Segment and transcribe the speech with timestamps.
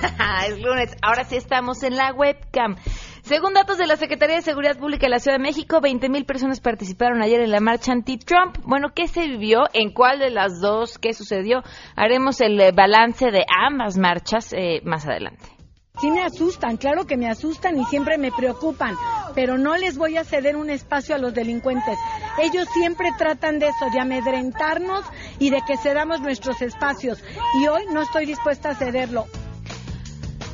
[0.48, 0.96] es lunes.
[1.02, 2.76] Ahora sí estamos en la webcam.
[3.22, 6.24] Según datos de la Secretaría de Seguridad Pública de la Ciudad de México, 20 mil
[6.24, 8.58] personas participaron ayer en la marcha anti-Trump.
[8.64, 9.64] Bueno, ¿qué se vivió?
[9.72, 10.98] ¿En cuál de las dos?
[10.98, 11.62] ¿Qué sucedió?
[11.96, 15.44] Haremos el eh, balance de ambas marchas eh, más adelante.
[16.00, 18.96] Sí me asustan, claro que me asustan y siempre me preocupan,
[19.34, 21.98] pero no les voy a ceder un espacio a los delincuentes.
[22.38, 25.04] Ellos siempre tratan de eso, de amedrentarnos
[25.38, 27.22] y de que cedamos nuestros espacios.
[27.60, 29.26] Y hoy no estoy dispuesta a cederlo.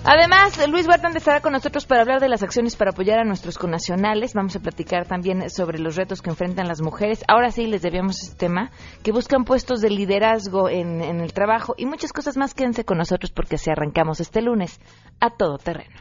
[0.05, 3.59] Además, Luis Huerta estará con nosotros para hablar de las acciones para apoyar a nuestros
[3.59, 4.34] connacionales.
[4.34, 7.24] Vamos a platicar también sobre los retos que enfrentan las mujeres.
[7.27, 8.70] Ahora sí les debíamos este tema,
[9.02, 12.54] que buscan puestos de liderazgo en, el trabajo y muchas cosas más.
[12.54, 14.80] Quédense con nosotros porque así arrancamos este lunes
[15.20, 15.96] a todo terreno.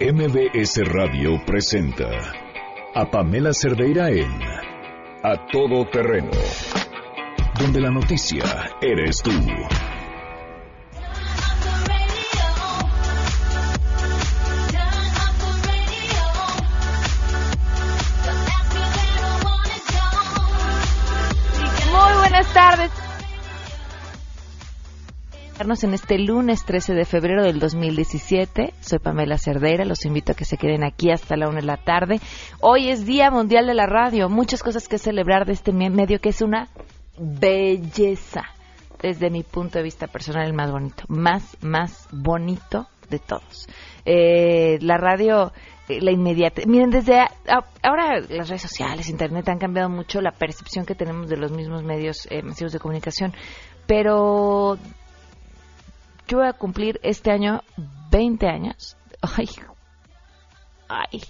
[0.00, 2.08] MBS Radio presenta
[2.94, 4.30] a Pamela Cerdeira en
[5.22, 6.30] A Todo Terreno,
[7.58, 8.44] donde la noticia
[8.80, 9.30] eres tú.
[22.34, 22.90] Buenas tardes.
[25.82, 30.44] En este lunes 13 de febrero del 2017, soy Pamela Cerdeira, los invito a que
[30.44, 32.18] se queden aquí hasta la una de la tarde.
[32.60, 36.30] Hoy es Día Mundial de la Radio, muchas cosas que celebrar de este medio que
[36.30, 36.70] es una
[37.16, 38.42] belleza,
[39.00, 43.68] desde mi punto de vista personal, el más bonito, más, más bonito de todos.
[44.04, 45.52] Eh, la radio
[45.88, 46.62] la inmediata.
[46.66, 47.26] Miren, desde
[47.82, 51.82] ahora las redes sociales, Internet han cambiado mucho la percepción que tenemos de los mismos
[51.82, 53.34] medios eh, masivos de comunicación,
[53.86, 54.78] pero
[56.26, 57.62] yo voy a cumplir este año
[58.10, 58.96] 20 años.
[59.36, 59.48] Ay,
[60.86, 61.22] ay,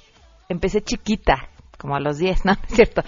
[0.48, 2.52] empecé chiquita, como a los 10, ¿no?
[2.68, 3.02] ¿Es cierto?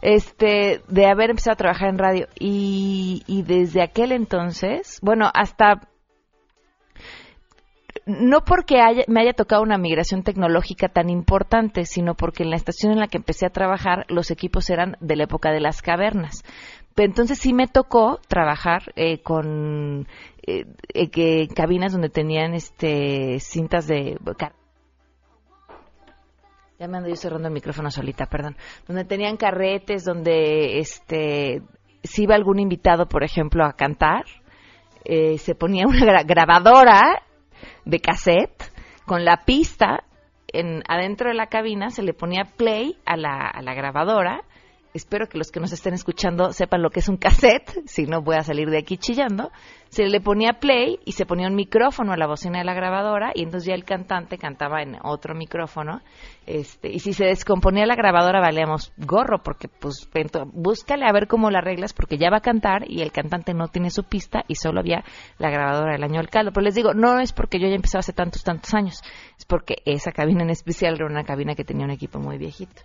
[0.00, 5.88] Este, de haber empezado a trabajar en radio y, y desde aquel entonces, bueno, hasta
[8.06, 12.92] no porque me haya tocado una migración tecnológica tan importante, sino porque en la estación
[12.92, 16.42] en la que empecé a trabajar los equipos eran de la época de las cavernas.
[16.96, 20.06] Entonces sí me tocó trabajar eh, con
[20.46, 24.18] eh, eh, cabinas donde tenían este cintas de
[26.78, 28.56] ya me ando yo cerrando el micrófono solita, perdón,
[28.88, 31.62] donde tenían carretes, donde este
[32.02, 34.24] si iba algún invitado, por ejemplo, a cantar,
[35.04, 37.22] se ponía una grabadora
[37.84, 38.72] de cassette
[39.06, 40.04] con la pista
[40.48, 44.44] en, adentro de la cabina, se le ponía play a la, a la grabadora.
[44.94, 48.22] Espero que los que nos estén escuchando sepan lo que es un cassette, si no
[48.22, 49.50] voy a salir de aquí chillando
[49.92, 53.32] se le ponía play y se ponía un micrófono a la bocina de la grabadora
[53.34, 56.00] y entonces ya el cantante cantaba en otro micrófono.
[56.46, 60.08] Este, y si se descomponía la grabadora valíamos gorro porque pues
[60.54, 63.68] búscale a ver cómo la arreglas porque ya va a cantar y el cantante no
[63.68, 65.04] tiene su pista y solo había
[65.36, 66.52] la grabadora del año del caldo.
[66.52, 69.02] Pero les digo, no es porque yo ya empezado hace tantos, tantos años,
[69.38, 72.80] es porque esa cabina en especial era una cabina que tenía un equipo muy viejito.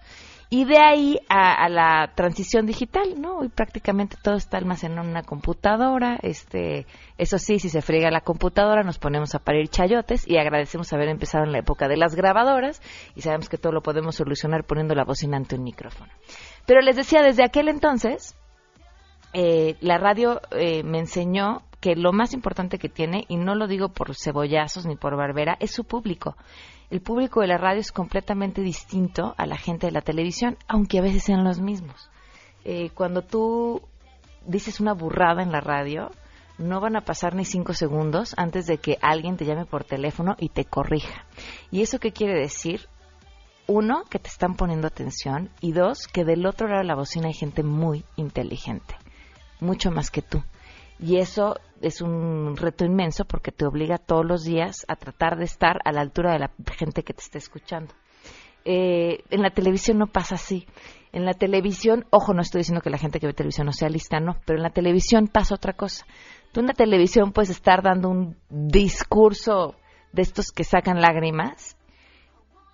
[0.50, 3.40] Y de ahí a, la transición digital, ¿no?
[3.40, 6.18] Hoy prácticamente todo está almacenado en una computadora.
[6.22, 6.85] Este,
[7.18, 11.09] eso sí, si se friega la computadora, nos ponemos a parir chayotes y agradecemos haber
[11.09, 12.81] empezado en la época de las grabadoras
[13.13, 16.12] y sabemos que todo lo podemos solucionar poniendo la bocina ante un micrófono.
[16.66, 18.38] Pero les decía, desde aquel entonces,
[19.40, 23.68] eh, la radio eh, me enseñó que lo más importante que tiene, y no lo
[23.68, 26.36] digo por cebollazos ni por barbera, es su público
[26.90, 31.00] el público de la radio es completamente distinto a la gente de la televisión, aunque
[31.00, 32.09] a veces sean los mismos.
[32.64, 33.81] Eh, cuando tú
[34.46, 36.12] dices una burrada en la radio,
[36.58, 40.36] no van a pasar ni cinco segundos antes de que alguien te llame por teléfono
[40.40, 41.25] y te corrija.
[41.72, 42.88] ¿Y eso qué quiere decir?
[43.68, 47.28] Uno, que te están poniendo atención y dos, que del otro lado de la bocina
[47.28, 48.96] hay gente muy inteligente,
[49.59, 50.44] mucho más que tú.
[51.00, 55.45] Y eso es un reto inmenso porque te obliga todos los días a tratar de
[55.45, 57.94] estar a la altura de la gente que te está escuchando.
[58.66, 60.68] Eh, en la televisión no pasa así.
[61.13, 63.90] En la televisión, ojo, no estoy diciendo que la gente que ve televisión no sea
[63.90, 66.06] lista, no, pero en la televisión pasa otra cosa.
[66.51, 69.75] Tú en la televisión puedes estar dando un discurso
[70.12, 71.77] de estos que sacan lágrimas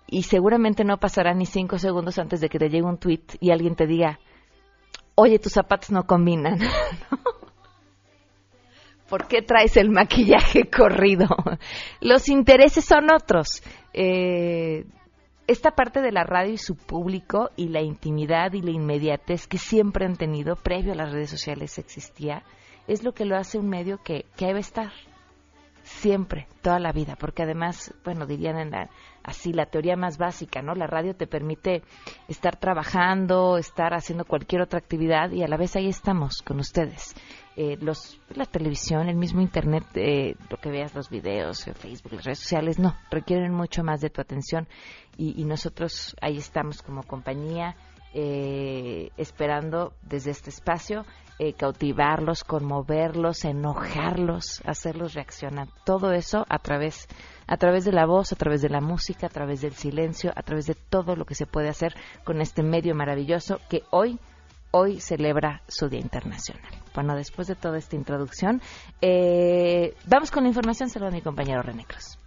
[0.06, 3.50] y seguramente no pasará ni cinco segundos antes de que te llegue un tweet y
[3.50, 4.18] alguien te diga,
[5.14, 6.58] oye, tus zapatos no combinan.
[9.08, 11.28] ¿Por qué traes el maquillaje corrido?
[12.00, 13.62] Los intereses son otros.
[13.92, 14.86] Eh,
[15.46, 19.58] esta parte de la radio y su público y la intimidad y la inmediatez que
[19.58, 22.42] siempre han tenido previo a las redes sociales existía,
[22.88, 24.90] es lo que lo hace un medio que, que debe estar.
[25.84, 28.90] Siempre, toda la vida, porque además, bueno, dirían en la,
[29.22, 30.74] así la teoría más básica, ¿no?
[30.74, 31.82] La radio te permite
[32.26, 37.14] estar trabajando, estar haciendo cualquier otra actividad y a la vez ahí estamos con ustedes.
[37.56, 42.24] Eh, los, la televisión, el mismo internet, eh, lo que veas, los videos, Facebook, las
[42.24, 44.66] redes sociales, no, requieren mucho más de tu atención
[45.16, 47.76] y, y nosotros ahí estamos como compañía
[48.14, 51.04] eh, esperando desde este espacio
[51.38, 55.66] eh, cautivarlos, conmoverlos, enojarlos, hacerlos reaccionar.
[55.84, 57.08] Todo eso a través,
[57.48, 60.42] a través de la voz, a través de la música, a través del silencio, a
[60.42, 64.20] través de todo lo que se puede hacer con este medio maravilloso que hoy
[64.70, 66.70] hoy celebra su Día Internacional.
[66.94, 68.60] Bueno, después de toda esta introducción,
[69.00, 72.18] eh, vamos con la información, se lo a mi compañero René Cruz.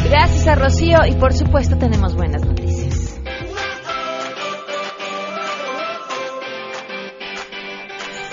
[0.07, 3.19] Gracias regresa Rocío y por supuesto tenemos buenas noticias.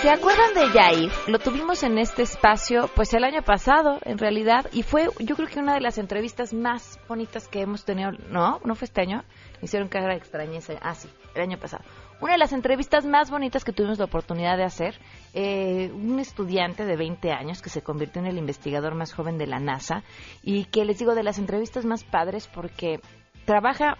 [0.02, 1.10] ¿Se acuerdan de Yair?
[1.28, 5.48] Lo tuvimos en este espacio pues el año pasado, en realidad, y fue yo creo
[5.48, 8.60] que una de las entrevistas más bonitas que hemos tenido, ¿no?
[8.64, 9.22] ¿No fue este año?
[9.62, 10.74] Hicieron cara extrañeza.
[10.82, 11.84] Ah, sí, el año pasado.
[12.20, 14.98] Una de las entrevistas más bonitas que tuvimos la oportunidad de hacer,
[15.34, 19.46] eh, un estudiante de 20 años que se convirtió en el investigador más joven de
[19.46, 20.02] la NASA
[20.42, 23.00] y que les digo de las entrevistas más padres porque
[23.44, 23.96] trabaja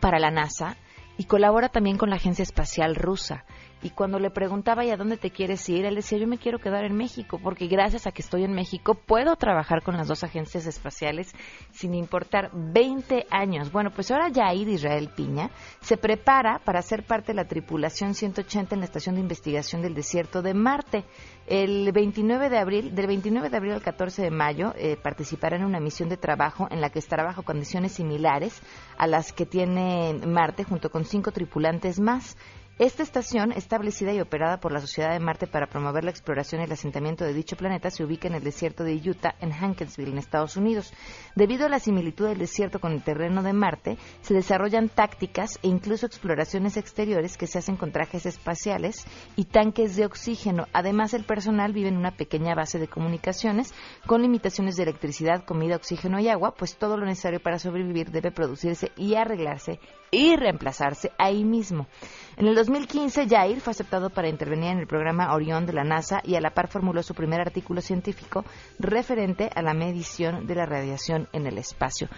[0.00, 0.76] para la NASA
[1.16, 3.44] y colabora también con la Agencia Espacial Rusa
[3.82, 5.84] y cuando le preguntaba, ¿y a dónde te quieres ir?
[5.84, 8.94] Él decía, yo me quiero quedar en México, porque gracias a que estoy en México
[8.94, 11.32] puedo trabajar con las dos agencias espaciales
[11.72, 13.72] sin importar 20 años.
[13.72, 18.74] Bueno, pues ahora Jair Israel Piña se prepara para ser parte de la tripulación 180
[18.74, 21.04] en la Estación de Investigación del Desierto de Marte.
[21.46, 25.64] El 29 de abril, del 29 de abril al 14 de mayo, eh, participará en
[25.64, 28.62] una misión de trabajo en la que estará bajo condiciones similares
[28.96, 32.36] a las que tiene Marte junto con cinco tripulantes más.
[32.82, 36.64] Esta estación, establecida y operada por la Sociedad de Marte para promover la exploración y
[36.64, 40.18] el asentamiento de dicho planeta, se ubica en el desierto de Utah, en Hankinsville, en
[40.18, 40.92] Estados Unidos.
[41.36, 45.68] Debido a la similitud del desierto con el terreno de Marte, se desarrollan tácticas e
[45.68, 50.66] incluso exploraciones exteriores que se hacen con trajes espaciales y tanques de oxígeno.
[50.72, 53.72] Además, el personal vive en una pequeña base de comunicaciones
[54.08, 58.32] con limitaciones de electricidad, comida, oxígeno y agua, pues todo lo necesario para sobrevivir debe
[58.32, 59.78] producirse y arreglarse
[60.12, 61.88] y reemplazarse ahí mismo.
[62.36, 66.20] En el 2015, Jair fue aceptado para intervenir en el programa Orión de la NASA
[66.22, 68.44] y a la par formuló su primer artículo científico
[68.78, 72.08] referente a la medición de la radiación en el espacio.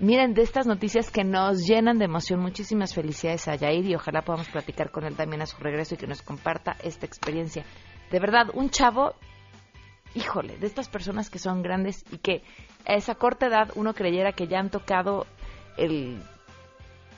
[0.00, 4.22] Miren, de estas noticias que nos llenan de emoción, muchísimas felicidades a Jair y ojalá
[4.22, 7.64] podamos platicar con él también a su regreso y que nos comparta esta experiencia.
[8.10, 9.14] De verdad, un chavo,
[10.14, 12.42] híjole, de estas personas que son grandes y que
[12.86, 15.26] a esa corta edad uno creyera que ya han tocado
[15.76, 16.22] el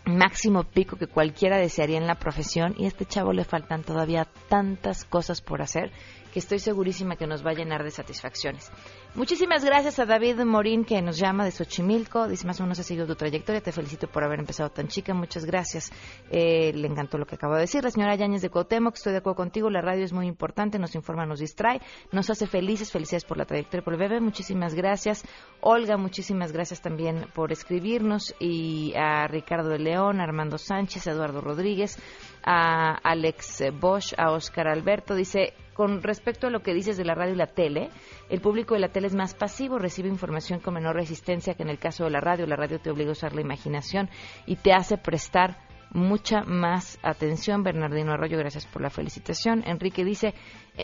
[0.06, 4.26] máximo pico que cualquiera desearía en la profesión y a este chavo le faltan todavía
[4.48, 5.90] tantas cosas por hacer
[6.34, 8.72] que estoy segurísima que nos va a llenar de satisfacciones.
[9.14, 12.26] Muchísimas gracias a David Morín que nos llama de Xochimilco.
[12.26, 13.60] Dice más o menos ha seguido tu trayectoria.
[13.60, 15.14] Te felicito por haber empezado tan chica.
[15.14, 15.92] Muchas gracias.
[16.32, 17.84] Eh, le encantó lo que acabo de decir.
[17.84, 19.70] La señora Yáñez de Cuauhtémoc, estoy de acuerdo contigo.
[19.70, 22.90] La radio es muy importante, nos informa, nos distrae, nos hace felices.
[22.90, 24.20] Felicidades por la trayectoria, por el bebé.
[24.20, 25.24] Muchísimas gracias.
[25.60, 28.34] Olga, muchísimas gracias también por escribirnos.
[28.40, 31.96] Y a Ricardo de León, Armando Sánchez, a Eduardo Rodríguez,
[32.42, 35.14] a Alex Bosch, a Oscar Alberto.
[35.14, 37.90] Dice, con respecto a lo que dices de la radio y la tele,
[38.30, 41.68] el público de la tele es más pasivo, recibe información con menor resistencia que en
[41.68, 42.46] el caso de la radio.
[42.46, 44.08] La radio te obliga a usar la imaginación
[44.46, 45.58] y te hace prestar
[45.94, 47.62] mucha más atención.
[47.62, 49.62] Bernardino Arroyo, gracias por la felicitación.
[49.66, 50.34] Enrique dice,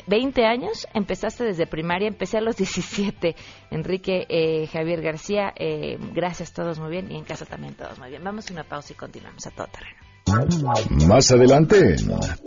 [0.07, 3.37] 20 eh, años, empezaste desde primaria, empecé a los 17.
[3.71, 8.09] Enrique eh, Javier García, eh, gracias todos muy bien y en casa también todos muy
[8.09, 8.25] bien.
[8.25, 10.01] Vamos a una pausa y continuamos a todo terreno.
[11.09, 11.97] Más adelante,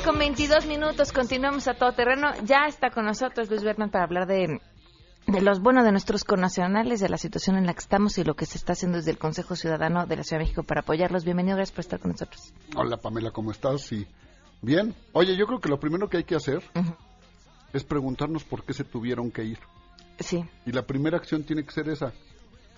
[0.04, 2.28] Con 22 minutos, continuamos a todo terreno.
[2.44, 4.60] Ya está con nosotros Luis Berman para hablar de,
[5.26, 8.34] de los buenos de nuestros connacionales, de la situación en la que estamos y lo
[8.34, 11.24] que se está haciendo desde el Consejo Ciudadano de la Ciudad de México para apoyarlos.
[11.24, 12.52] Bienvenido, gracias por estar con nosotros.
[12.76, 13.80] Hola Pamela, ¿cómo estás?
[13.82, 14.06] Sí.
[14.60, 14.94] Bien.
[15.12, 16.62] Oye, yo creo que lo primero que hay que hacer
[17.72, 19.58] es preguntarnos por qué se tuvieron que ir.
[20.18, 20.44] Sí.
[20.66, 22.12] Y la primera acción tiene que ser esa.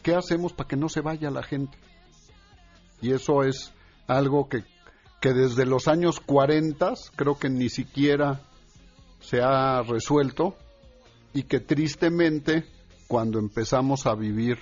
[0.04, 1.76] ¿Qué hacemos para que no se vaya la gente?
[3.02, 3.72] Y eso es
[4.06, 4.75] algo que
[5.26, 8.42] que desde los años 40 creo que ni siquiera
[9.18, 10.56] se ha resuelto
[11.34, 12.64] y que tristemente
[13.08, 14.56] cuando empezamos a vivir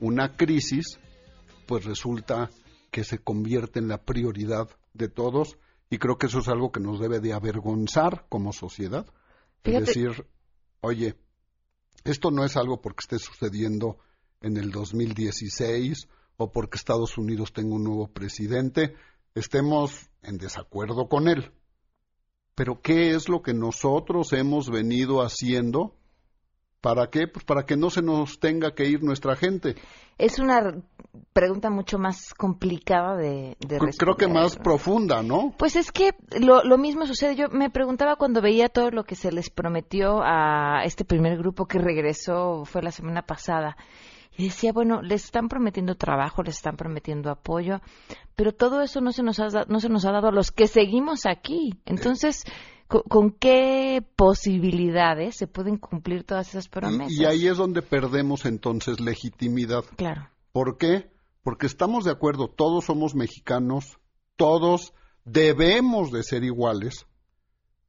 [0.00, 0.98] una crisis,
[1.66, 2.48] pues resulta
[2.90, 5.58] que se convierte en la prioridad de todos
[5.90, 9.04] y creo que eso es algo que nos debe de avergonzar como sociedad.
[9.64, 10.26] Es decir,
[10.80, 11.14] oye,
[12.04, 13.98] esto no es algo porque esté sucediendo
[14.40, 16.08] en el 2016
[16.38, 18.94] o porque Estados Unidos tenga un nuevo presidente,
[19.36, 21.52] estemos en desacuerdo con él.
[22.56, 25.94] Pero ¿qué es lo que nosotros hemos venido haciendo
[26.86, 27.26] ¿Para qué?
[27.26, 29.74] Pues para que no se nos tenga que ir nuestra gente.
[30.18, 30.82] Es una
[31.32, 35.52] pregunta mucho más complicada de, de Creo- Creo que responder, más profunda, ¿no?
[35.58, 37.34] Pues es que lo, lo mismo sucede.
[37.34, 41.66] Yo me preguntaba cuando veía todo lo que se les prometió a este primer grupo
[41.66, 43.76] que regresó, fue la semana pasada.
[44.36, 47.80] Y decía, bueno, les están prometiendo trabajo, les están prometiendo apoyo,
[48.34, 50.66] pero todo eso no se nos ha, no se nos ha dado a los que
[50.66, 51.72] seguimos aquí.
[51.86, 52.44] Entonces,
[52.86, 57.12] ¿con, con qué posibilidades se pueden cumplir todas esas promesas?
[57.12, 59.84] Y, y ahí es donde perdemos entonces legitimidad.
[59.96, 60.28] Claro.
[60.52, 61.10] ¿Por qué?
[61.42, 63.98] Porque estamos de acuerdo, todos somos mexicanos,
[64.36, 64.92] todos
[65.24, 67.06] debemos de ser iguales,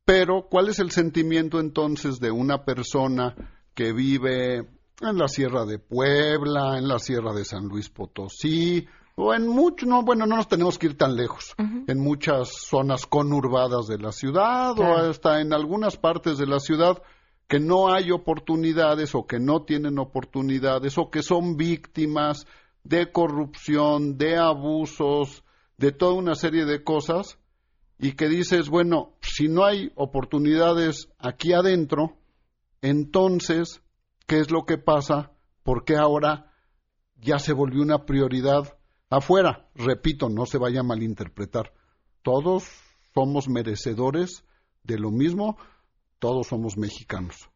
[0.06, 3.36] pero ¿cuál es el sentimiento entonces de una persona
[3.74, 4.68] que vive
[5.02, 9.86] en la Sierra de Puebla, en la Sierra de San Luis Potosí, o en mucho,
[9.88, 14.12] no, bueno, no nos tenemos que ir tan lejos, en muchas zonas conurbadas de la
[14.12, 15.06] ciudad Claro.
[15.06, 17.02] o hasta en algunas partes de la ciudad
[17.48, 22.46] que no hay oportunidades o que no tienen oportunidades o que son víctimas
[22.84, 25.44] de corrupción, de abusos,
[25.78, 27.40] de toda una serie de cosas
[27.98, 32.18] y que dices, bueno, si no hay oportunidades aquí adentro,
[32.82, 33.82] entonces,
[34.28, 35.32] ¿qué es lo que pasa?
[35.64, 36.52] ¿Por qué ahora
[37.16, 38.78] ya se volvió una prioridad
[39.10, 39.68] afuera?
[39.76, 41.74] Repito, no se vaya a malinterpretar.
[42.22, 42.66] Todos
[43.14, 44.44] somos merecedores
[44.84, 45.58] de lo mismo,
[46.20, 47.50] todos somos mexicanos.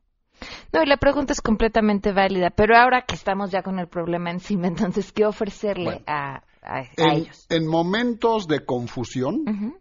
[0.74, 4.32] No, y la pregunta es completamente válida, pero ahora que estamos ya con el problema
[4.32, 6.04] encima, entonces, ¿qué ofrecerle Bueno.
[6.08, 7.46] a, a- a En, ellos?
[7.50, 9.80] en momentos de confusión,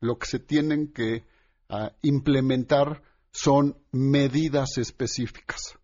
[0.00, 1.24] lo que se tienen que
[1.68, 5.78] ah, implementar son medidas específicas.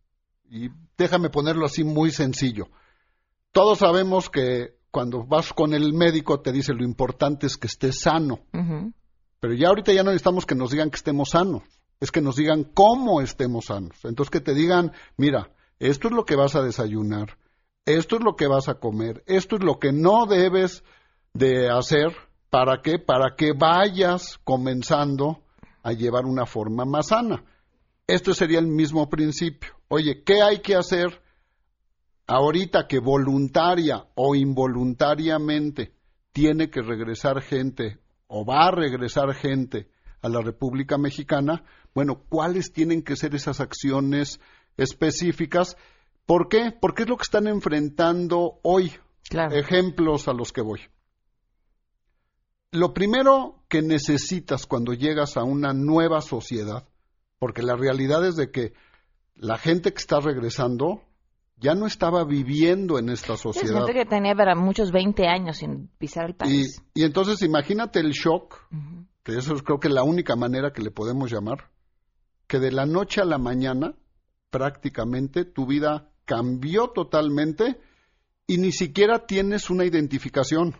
[0.50, 2.68] Y déjame ponerlo así muy sencillo.
[3.52, 8.00] Todos sabemos que cuando vas con el médico te dice lo importante es que estés
[8.00, 8.40] sano,
[9.40, 11.62] pero ya ahorita ya no necesitamos que nos digan que estemos sanos,
[12.00, 13.96] es que nos digan cómo estemos sanos.
[14.04, 17.38] Entonces que te digan, mira, esto es lo que vas a desayunar,
[17.84, 20.82] esto es lo que vas a comer, esto es lo que no debes
[21.34, 22.16] de hacer,
[22.50, 22.98] ¿para qué?
[22.98, 25.42] Para que vayas comenzando
[25.82, 27.44] a llevar una forma más sana.
[28.06, 29.77] Esto sería el mismo principio.
[29.88, 31.22] Oye, ¿qué hay que hacer
[32.26, 35.94] ahorita que voluntaria o involuntariamente
[36.32, 41.64] tiene que regresar gente o va a regresar gente a la República Mexicana?
[41.94, 44.40] Bueno, ¿cuáles tienen que ser esas acciones
[44.76, 45.76] específicas?
[46.26, 46.70] ¿Por qué?
[46.78, 48.92] Porque es lo que están enfrentando hoy.
[49.30, 49.56] Claro.
[49.56, 50.80] Ejemplos a los que voy.
[52.70, 56.86] Lo primero que necesitas cuando llegas a una nueva sociedad,
[57.38, 58.74] porque la realidad es de que
[59.38, 61.02] la gente que está regresando
[61.56, 63.84] ya no estaba viviendo en esta Es sociedad.
[63.84, 66.82] gente que tenía para muchos 20 años sin pisar el Y, país.
[66.94, 68.56] y entonces imagínate el shock,
[69.24, 71.70] que eso es creo que la única manera que le podemos llamar,
[72.46, 73.94] que de la noche a la mañana
[74.50, 77.80] prácticamente tu vida cambió totalmente
[78.46, 80.76] y ni siquiera tienes una identificación.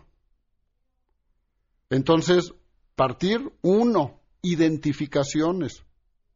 [1.89, 2.53] Entonces,
[2.95, 5.83] partir uno, identificaciones.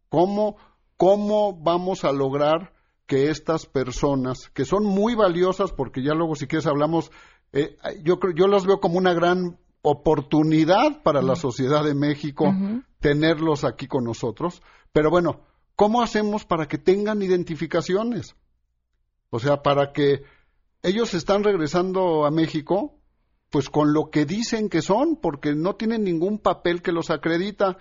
[0.09, 0.57] ¿Cómo,
[0.97, 2.73] cómo vamos a lograr
[3.05, 7.11] que estas personas, que son muy valiosas, porque ya luego si quieres hablamos,
[7.51, 12.53] eh, yo yo las veo como una gran oportunidad para la sociedad de México
[12.99, 14.61] tenerlos aquí con nosotros.
[14.93, 15.41] Pero bueno,
[15.75, 18.35] ¿cómo hacemos para que tengan identificaciones?
[19.29, 20.23] O sea, para que
[20.83, 22.95] ellos están regresando a México,
[23.49, 27.77] pues con lo que dicen que son, porque no tienen ningún papel que los acredita.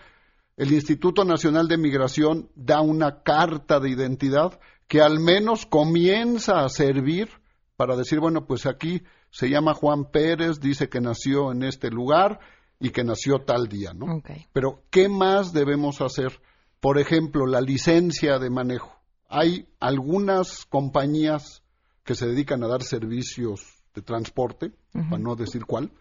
[0.56, 6.68] El Instituto Nacional de Migración da una carta de identidad que al menos comienza a
[6.68, 7.28] servir
[7.76, 12.38] para decir, bueno, pues aquí se llama Juan Pérez, dice que nació en este lugar
[12.78, 14.22] y que nació tal día, ¿no?
[14.52, 16.40] Pero, ¿qué más debemos hacer?
[16.80, 19.00] Por ejemplo, la licencia de manejo.
[19.28, 21.62] Hay algunas compañías
[22.04, 25.92] que se dedican a dar servicios de transporte, para no decir cuál,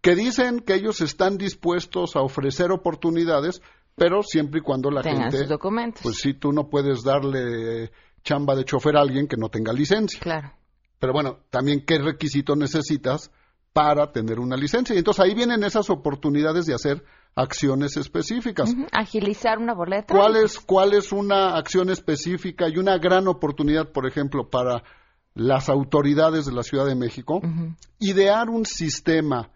[0.00, 3.62] que dicen que ellos están dispuestos a ofrecer oportunidades,
[3.94, 6.02] pero siempre y cuando la Tengan gente, sus documentos.
[6.02, 7.90] pues sí, tú no puedes darle
[8.22, 10.20] chamba de chofer a alguien que no tenga licencia.
[10.20, 10.52] Claro.
[10.98, 13.30] Pero bueno, también qué requisito necesitas
[13.72, 14.94] para tener una licencia.
[14.94, 18.70] Y entonces ahí vienen esas oportunidades de hacer acciones específicas.
[18.72, 18.86] Ujú.
[18.92, 20.14] Agilizar una boleta.
[20.14, 24.84] ¿Cuál es, ¿Cuál es una acción específica y una gran oportunidad, por ejemplo, para
[25.34, 27.40] las autoridades de la Ciudad de México?
[27.98, 29.50] Idear un sistema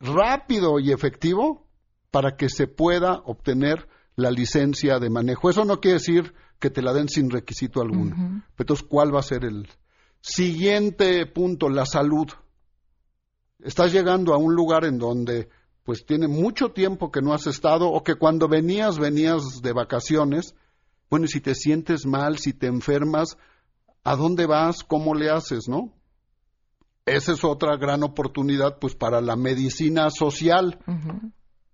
[0.00, 1.66] rápido y efectivo
[2.10, 5.50] para que se pueda obtener la licencia de manejo.
[5.50, 8.14] Eso no quiere decir que te la den sin requisito alguno.
[8.14, 8.42] Ujú.
[8.58, 9.68] Entonces, ¿cuál va a ser el
[10.20, 11.68] siguiente punto?
[11.68, 12.26] La salud.
[13.60, 15.48] Estás llegando a un lugar en donde
[15.84, 20.54] pues tiene mucho tiempo que no has estado o que cuando venías venías de vacaciones
[21.10, 23.38] Bueno, y si te sientes mal, si te enfermas,
[24.04, 24.84] ¿a dónde vas?
[24.84, 25.92] ¿Cómo le haces, no?
[27.06, 30.78] Esa es otra gran oportunidad, pues, para la medicina social.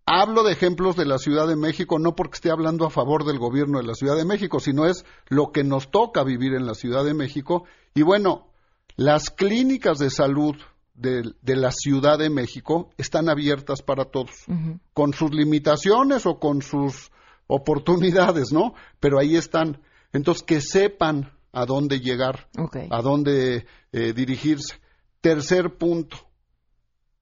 [0.07, 3.39] Hablo de ejemplos de la Ciudad de México, no porque esté hablando a favor del
[3.39, 6.75] gobierno de la Ciudad de México, sino es lo que nos toca vivir en la
[6.75, 7.65] Ciudad de México.
[7.95, 8.49] Y bueno,
[8.97, 10.57] las clínicas de salud
[10.95, 14.45] de, la Ciudad de México están abiertas para todos,
[14.93, 17.11] con sus limitaciones o con sus
[17.47, 18.75] oportunidades, ¿no?
[19.01, 19.81] Pero ahí están.
[20.13, 22.49] Entonces, que sepan a dónde llegar,
[22.91, 24.77] a dónde eh, dirigirse.
[25.21, 26.19] Tercer punto,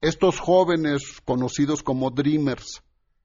[0.03, 2.83] estos jóvenes conocidos como Dreamers,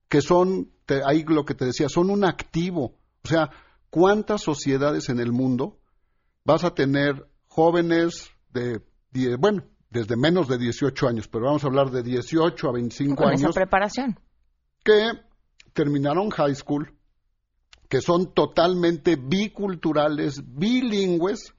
[0.09, 0.71] que son,
[1.05, 2.95] ahí lo que te decía, son un activo.
[3.25, 3.51] O sea,
[3.91, 5.81] ¿cuántas sociedades en el mundo
[6.45, 8.81] vas a tener jóvenes de,
[9.37, 13.29] bueno, desde menos de 18 años, pero vamos a hablar de 18 a 25 Con
[13.29, 13.43] años.
[13.43, 14.21] Esa preparación.
[14.85, 15.11] Que
[15.73, 16.95] terminaron high school,
[17.89, 21.55] que son totalmente biculturales, bilingües,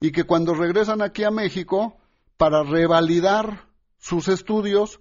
[0.00, 1.96] y que cuando regresan aquí a México,
[2.36, 3.67] para revalidar
[3.98, 5.00] sus estudios,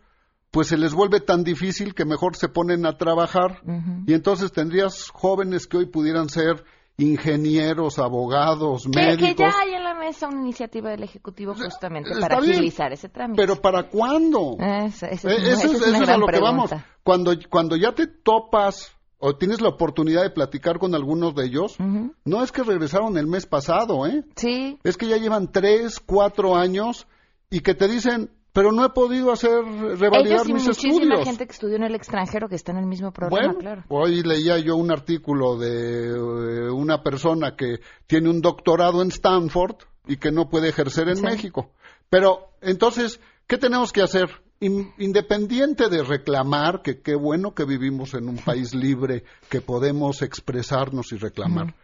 [0.51, 3.61] pues se les vuelve tan difícil que mejor se ponen a trabajar
[4.05, 6.63] y entonces tendrías jóvenes que hoy pudieran ser
[6.97, 9.35] ingenieros, abogados, médicos.
[9.35, 13.41] Que ya hay en la mesa una iniciativa del Ejecutivo justamente para agilizar ese trámite.
[13.41, 14.57] Pero ¿para cuándo?
[14.59, 16.71] eso es, a lo que vamos.
[17.03, 21.77] Cuando, cuando ya te topas o tienes la oportunidad de platicar con algunos de ellos,
[21.79, 24.23] no es que regresaron el mes pasado, ¿eh?
[24.35, 24.79] Sí.
[24.83, 27.07] Es que ya llevan tres, cuatro años
[27.49, 31.45] y que te dicen, pero no he podido hacer revalidar Ellos y mis muchísima gente
[31.45, 34.75] que estudió en el extranjero que está en el mismo problema, bueno, Hoy leía yo
[34.77, 39.75] un artículo de eh, una persona que tiene un doctorado en Stanford
[40.07, 41.69] y que no puede ejercer en México.
[42.09, 44.27] Pero entonces, ¿qué tenemos que hacer?
[44.59, 51.11] independiente de reclamar, que qué bueno que vivimos en un país libre, que podemos expresarnos
[51.11, 51.75] y reclamar.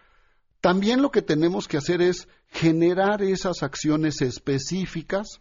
[0.59, 5.39] También lo que tenemos que hacer es generar esas acciones específicas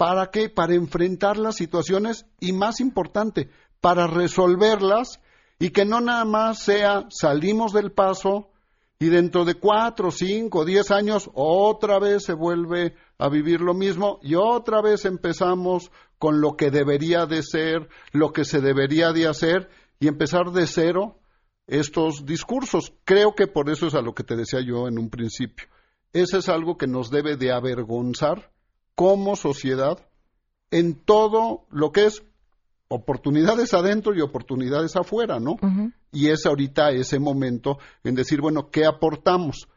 [0.00, 0.48] ¿Para qué?
[0.48, 3.50] Para enfrentar las situaciones y, más importante,
[3.82, 5.20] para resolverlas
[5.58, 8.48] y que no nada más sea salimos del paso
[8.98, 14.20] y dentro de cuatro, cinco, diez años otra vez se vuelve a vivir lo mismo
[14.22, 19.26] y otra vez empezamos con lo que debería de ser, lo que se debería de
[19.26, 21.18] hacer y empezar de cero
[21.66, 22.94] estos discursos.
[23.04, 25.68] Creo que por eso es a lo que te decía yo en un principio.
[26.14, 28.50] Eso es algo que nos debe de avergonzar
[29.00, 29.98] como sociedad
[30.70, 32.22] en todo lo que es
[32.88, 35.56] oportunidades adentro y oportunidades afuera, ¿no?
[36.12, 39.68] Y es ahorita ese momento en decir, bueno, ¿qué aportamos?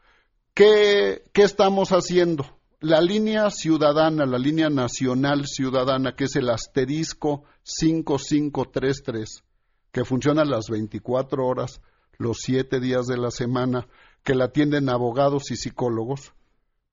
[0.52, 2.44] ¿Qué, ¿Qué estamos haciendo?
[2.80, 9.42] La línea ciudadana, la línea nacional ciudadana, que es el asterisco 5533,
[9.90, 11.80] que funciona las 24 horas,
[12.18, 13.86] los 7 días de la semana,
[14.22, 16.34] que la atienden abogados y psicólogos,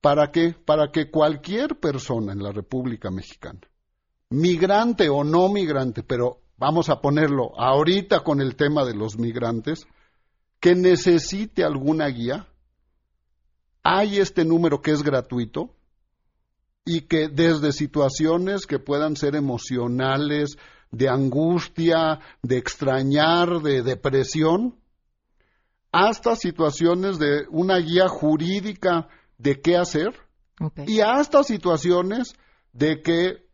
[0.02, 0.52] ¿Para qué?
[0.52, 3.60] Para que cualquier persona en la República Mexicana,
[4.30, 9.86] migrante o no migrante, pero vamos a ponerlo ahorita con el tema de los migrantes,
[10.58, 12.48] que necesite alguna guía,
[13.84, 15.70] hay este número que es gratuito
[16.84, 20.56] y que desde situaciones que puedan ser emocionales,
[20.90, 24.74] de angustia, de extrañar, de depresión,
[25.92, 29.08] hasta situaciones de una guía jurídica
[29.42, 30.14] de qué hacer
[30.86, 32.34] y hasta situaciones
[32.72, 33.46] de que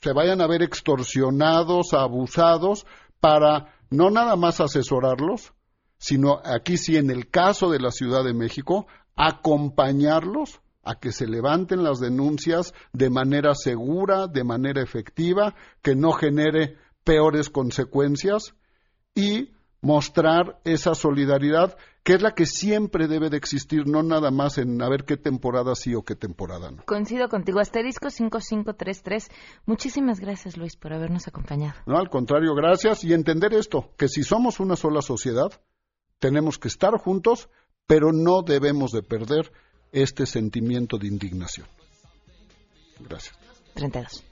[0.00, 2.86] se vayan a ver extorsionados, abusados,
[3.20, 5.52] para no nada más asesorarlos,
[5.98, 11.26] sino aquí sí en el caso de la Ciudad de México, acompañarlos a que se
[11.26, 18.54] levanten las denuncias de manera segura, de manera efectiva, que no genere peores consecuencias
[19.14, 24.56] y mostrar esa solidaridad que es la que siempre debe de existir, no nada más
[24.56, 26.82] en a ver qué temporada sí o qué temporada no.
[26.86, 27.60] Coincido contigo.
[27.60, 29.28] Asterisco 5533.
[29.66, 31.74] Muchísimas gracias, Luis, por habernos acompañado.
[31.84, 33.04] No, al contrario, gracias.
[33.04, 35.52] Y entender esto, que si somos una sola sociedad,
[36.18, 37.50] tenemos que estar juntos,
[37.86, 39.52] pero no debemos de perder
[39.92, 41.66] este sentimiento de indignación.
[43.00, 43.36] Gracias.
[43.74, 44.24] 32.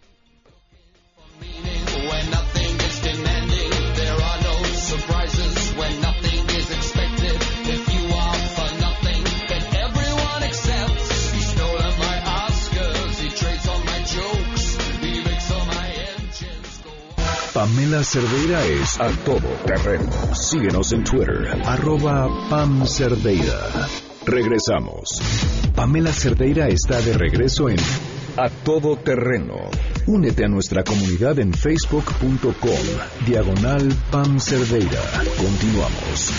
[17.56, 20.10] Pamela Cerdeira es a todo terreno.
[20.34, 23.88] Síguenos en Twitter, arroba Pam Cerdeira.
[24.26, 25.20] Regresamos.
[25.74, 27.78] Pamela Cerdeira está de regreso en
[28.36, 29.70] A Todo Terreno.
[30.06, 35.02] Únete a nuestra comunidad en facebook.com, diagonal Pam Cerdeira.
[35.36, 36.30] Continuamos.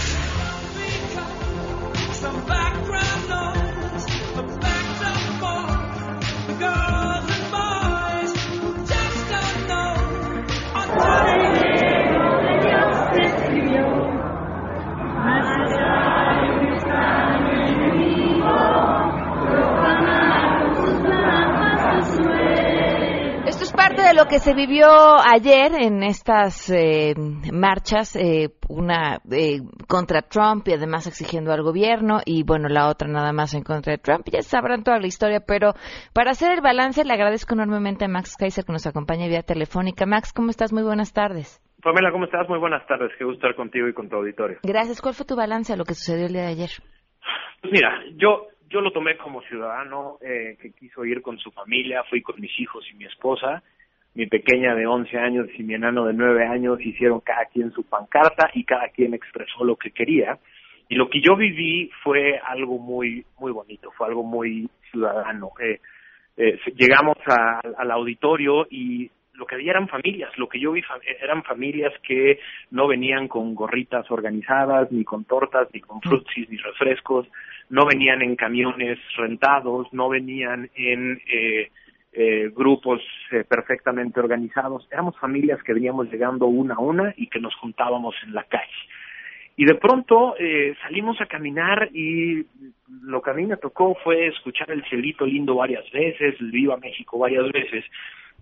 [24.27, 24.87] Lo que se vivió
[25.25, 27.13] ayer en estas eh,
[27.53, 33.07] marchas, eh, una eh, contra Trump y además exigiendo al gobierno y bueno, la otra
[33.07, 35.71] nada más en contra de Trump, ya sabrán toda la historia, pero
[36.13, 40.05] para hacer el balance le agradezco enormemente a Max Kaiser que nos acompaña vía telefónica.
[40.05, 40.73] Max, ¿cómo estás?
[40.73, 41.63] Muy buenas tardes.
[41.81, 42.49] Pamela, ¿cómo estás?
[42.49, 43.11] Muy buenas tardes.
[43.17, 44.57] Qué gusto estar contigo y con tu auditorio.
[44.61, 45.01] Gracias.
[45.01, 46.69] ¿Cuál fue tu balance a lo que sucedió el día de ayer?
[47.61, 52.03] Pues mira, yo yo lo tomé como ciudadano eh, que quiso ir con su familia,
[52.09, 53.63] fui con mis hijos y mi esposa,
[54.17, 57.83] mi pequeña de 11 años y mi enano de 9 años hicieron cada quien su
[57.83, 60.39] pancarta y cada quien expresó lo que quería.
[60.89, 65.51] Y lo que yo viví fue algo muy muy bonito, fue algo muy ciudadano.
[65.59, 65.79] Eh,
[66.35, 67.17] eh, llegamos
[67.77, 70.81] al auditorio y lo que había eran familias, lo que yo vi
[71.21, 72.39] eran familias que
[72.71, 77.27] no venían con gorritas organizadas, ni con tortas, ni con frutsis, ni refrescos,
[77.69, 81.69] no venían en camiones rentados, no venían en eh,
[82.13, 87.39] eh, grupos eh, perfectamente organizados, éramos familias que veníamos llegando una a una y que
[87.39, 88.73] nos juntábamos en la calle.
[89.59, 92.45] Y de pronto eh, salimos a caminar y
[93.01, 97.17] lo que a mí me tocó fue escuchar el cielito lindo varias veces, Viva México
[97.17, 97.83] varias veces,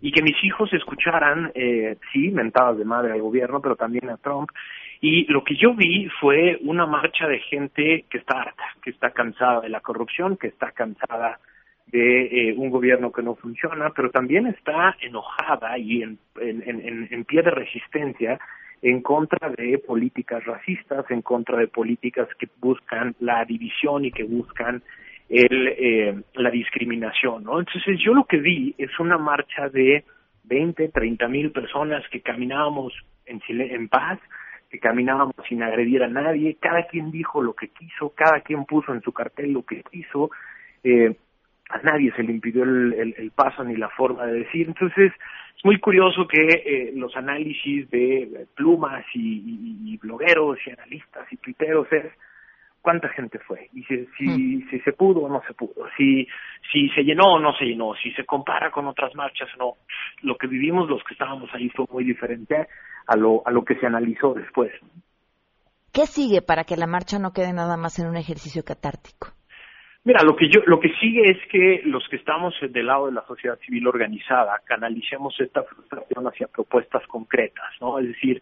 [0.01, 4.17] y que mis hijos escucharan, eh, sí, mentadas de madre al gobierno, pero también a
[4.17, 4.49] Trump.
[4.99, 9.11] Y lo que yo vi fue una marcha de gente que está harta, que está
[9.11, 11.39] cansada de la corrupción, que está cansada
[11.87, 17.25] de eh, un gobierno que no funciona, pero también está enojada y en, en, en
[17.25, 18.39] pie de resistencia
[18.81, 24.23] en contra de políticas racistas, en contra de políticas que buscan la división y que
[24.23, 24.83] buscan
[25.29, 27.59] el, eh, la discriminación, ¿no?
[27.59, 30.03] Entonces yo lo que vi es una marcha de
[30.43, 32.93] 20, 30 mil personas que caminábamos
[33.25, 34.19] en, en paz,
[34.69, 38.93] que caminábamos sin agredir a nadie, cada quien dijo lo que quiso, cada quien puso
[38.93, 40.29] en su cartel lo que quiso,
[40.83, 41.15] eh,
[41.75, 44.67] a nadie se le impidió el, el, paso ni la forma de decir.
[44.67, 45.11] Entonces,
[45.57, 51.27] es muy curioso que eh, los análisis de plumas y, y, y, blogueros y analistas
[51.31, 52.05] y tuiteros es
[52.81, 54.69] cuánta gente fue y si, si, hmm.
[54.69, 56.27] si se pudo o no se pudo, si,
[56.71, 59.73] si se llenó o no se llenó, si se compara con otras marchas o no.
[60.21, 62.67] Lo que vivimos los que estábamos ahí fue muy diferente
[63.07, 64.71] a lo, a lo que se analizó después.
[65.91, 69.29] ¿Qué sigue para que la marcha no quede nada más en un ejercicio catártico?
[70.05, 73.13] Mira, lo que yo, lo que sigue es que los que estamos del lado de
[73.13, 77.97] la sociedad civil organizada canalicemos esta frustración hacia propuestas concretas, ¿no?
[77.97, 78.39] Es decir,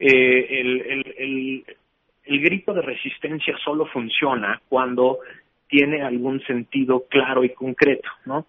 [0.00, 1.76] eh, el, el, el,
[2.24, 5.20] el grito de resistencia solo funciona cuando
[5.68, 8.48] tiene algún sentido claro y concreto, ¿no?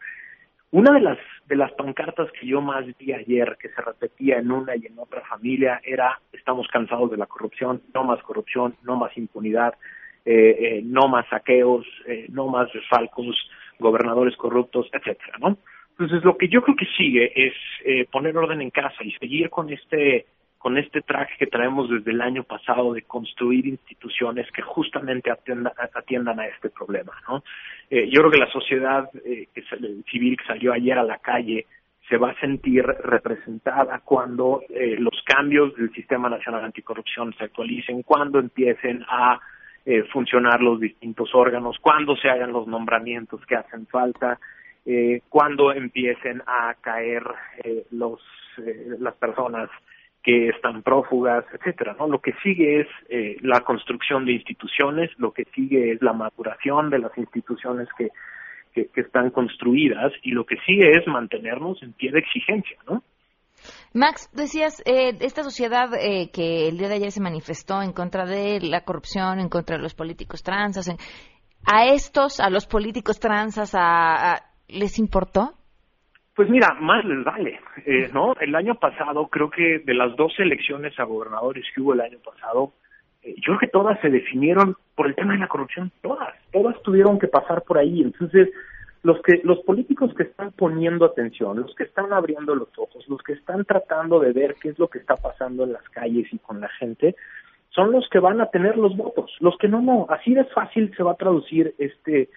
[0.71, 4.51] Una de las de las pancartas que yo más vi ayer, que se repetía en
[4.51, 8.95] una y en otra familia, era estamos cansados de la corrupción, no más corrupción, no
[8.95, 9.75] más impunidad,
[10.27, 13.35] eh, eh, no más saqueos, eh, no más falcos,
[13.79, 15.57] gobernadores corruptos, etcétera, ¿no?
[15.91, 17.53] Entonces lo que yo creo que sigue es
[17.85, 20.25] eh, poner orden en casa y seguir con este
[20.57, 26.39] con este track que traemos desde el año pasado de construir instituciones que justamente atiendan
[26.39, 27.13] a este problema.
[27.29, 27.43] ¿no?
[27.89, 29.47] Eh, yo creo que la sociedad eh,
[30.11, 31.67] civil que salió ayer a la calle
[32.09, 38.39] se va a sentir representada cuando los cambios del Sistema Nacional Anticorrupción se actualicen, cuando
[38.39, 39.39] empiecen a
[39.87, 44.37] eh, funcionar los distintos órganos, cuando se hagan los nombramientos que hacen falta,
[44.85, 47.23] eh, cuando empiecen a caer
[47.63, 48.19] eh, los
[48.57, 49.69] eh, las personas
[50.21, 52.07] que están prófugas, etcétera, ¿no?
[52.07, 56.89] Lo que sigue es eh, la construcción de instituciones, lo que sigue es la maduración
[56.89, 58.09] de las instituciones que,
[58.73, 63.03] que, están construidas y lo que sigue es mantenernos en pie de exigencia, ¿no?
[63.97, 68.25] Max, decías, eh, esta sociedad eh, que el día de ayer se manifestó en contra
[68.25, 70.87] de la corrupción, en contra de los políticos transas,
[71.65, 75.53] ¿a estos, a los políticos transas, a, les importó?
[76.35, 78.35] Pues mira, más les vale, eh, ¿no?
[78.39, 82.19] El año pasado, creo que de las dos elecciones a gobernadores que hubo el año
[82.19, 82.73] pasado,
[83.23, 86.79] eh, yo creo que todas se definieron por el tema de la corrupción, todas, todas
[86.83, 88.03] tuvieron que pasar por ahí.
[88.03, 88.49] Entonces,
[89.03, 93.21] los que los políticos que están poniendo atención, los que están abriendo los ojos, los
[93.21, 96.39] que están tratando de ver qué es lo que está pasando en las calles y
[96.39, 97.15] con la gente,
[97.69, 99.31] son los que van a tener los votos.
[99.39, 102.29] Los que no, no, así de fácil se va a traducir este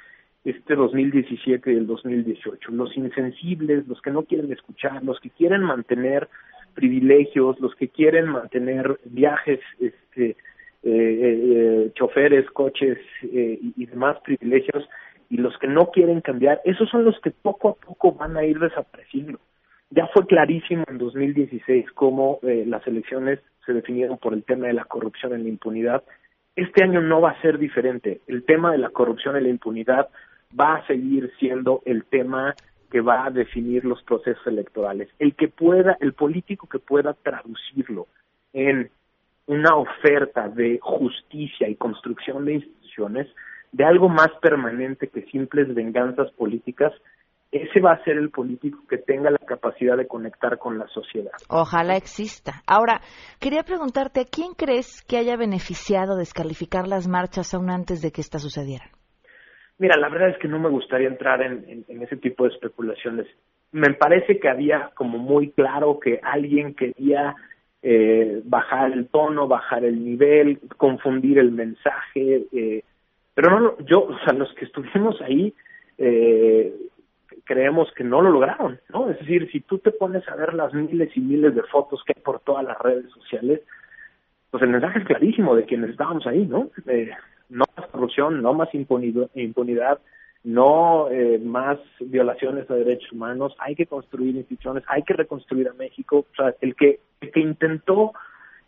[0.45, 2.73] este 2017 y el 2018.
[2.73, 6.29] Los insensibles, los que no quieren escuchar, los que quieren mantener
[6.75, 10.37] privilegios, los que quieren mantener viajes, este, eh,
[10.83, 14.89] eh, choferes, coches eh, y, demás privilegios,
[15.31, 18.45] y los que no quieren cambiar, esos son los que poco a poco van a
[18.45, 19.39] ir desapareciendo.
[19.91, 24.85] Ya fue clarísimo en 2016 cómo las elecciones se definieron por el tema de la
[24.85, 26.03] corrupción y la impunidad.
[26.57, 28.21] Este año no va a ser diferente.
[28.27, 30.09] El tema de la corrupción y la impunidad
[30.59, 32.55] va a seguir siendo el tema
[32.91, 35.09] que va a definir los procesos electorales.
[35.19, 38.09] El que pueda, el político que pueda traducirlo
[38.53, 38.91] en
[39.47, 43.29] una oferta de justicia y construcción de instituciones,
[43.73, 46.93] de algo más permanente que simples venganzas políticas,
[47.53, 51.33] ese va a ser el político que tenga la capacidad de conectar con la sociedad.
[51.49, 52.63] Ojalá exista.
[52.67, 53.01] Ahora,
[53.41, 58.21] quería preguntarte, ¿a quién crees que haya beneficiado descalificar las marchas aún antes de que
[58.21, 58.89] esta sucedieran?
[59.79, 63.27] Mira, la verdad es que no me gustaría entrar en, ese tipo de especulaciones.
[63.73, 67.35] Me parece que había como muy claro que alguien quería
[67.83, 72.85] eh, bajar el tono, bajar el nivel, confundir el mensaje, eh,
[73.41, 75.55] pero no, yo, o sea, los que estuvimos ahí,
[75.97, 76.75] eh,
[77.45, 79.09] creemos que no lo lograron, ¿no?
[79.09, 82.13] Es decir, si tú te pones a ver las miles y miles de fotos que
[82.15, 83.63] hay por todas las redes sociales,
[84.51, 86.69] pues el mensaje es clarísimo de quienes estábamos ahí, ¿no?
[86.87, 87.13] Eh,
[87.49, 90.01] no más corrupción, no más impunidad,
[90.45, 95.73] no eh, más violaciones a derechos humanos, hay que construir instituciones, hay que reconstruir a
[95.73, 98.13] México, o sea, el que, el que intentó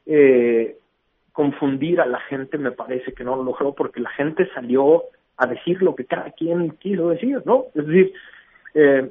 [0.06, 0.78] eh,
[1.32, 5.04] confundir a la gente me parece que no lo logró porque la gente salió
[5.36, 7.66] a decir lo que cada quien quiso decir, ¿no?
[7.74, 8.12] Es decir,
[8.74, 9.10] eh,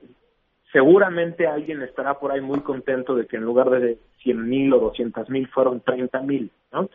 [0.72, 4.80] seguramente alguien estará por ahí muy contento de que en lugar de 100 mil o
[4.80, 6.90] 200 mil fueron 30 mil, ¿no?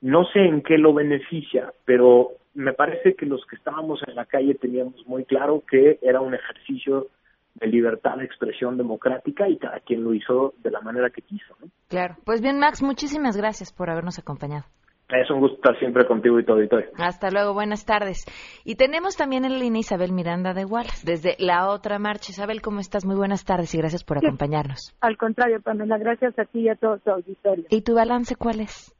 [0.00, 4.24] No sé en qué lo beneficia, pero me parece que los que estábamos en la
[4.24, 7.08] calle teníamos muy claro que era un ejercicio
[7.54, 11.54] de libertad de expresión democrática y cada quien lo hizo de la manera que quiso.
[11.60, 11.68] ¿no?
[11.90, 12.14] Claro.
[12.24, 14.64] Pues bien, Max, muchísimas gracias por habernos acompañado.
[15.08, 16.88] Es un gusto estar siempre contigo y todo auditorio.
[16.96, 18.24] Hasta luego, buenas tardes.
[18.64, 22.30] Y tenemos también en la línea Isabel Miranda de Wallace, desde la otra marcha.
[22.30, 23.04] Isabel, ¿cómo estás?
[23.04, 24.96] Muy buenas tardes y gracias por acompañarnos.
[25.00, 27.64] Al contrario, Pamela, gracias a ti y a todo tu auditorio.
[27.70, 28.94] ¿Y tu balance cuál es?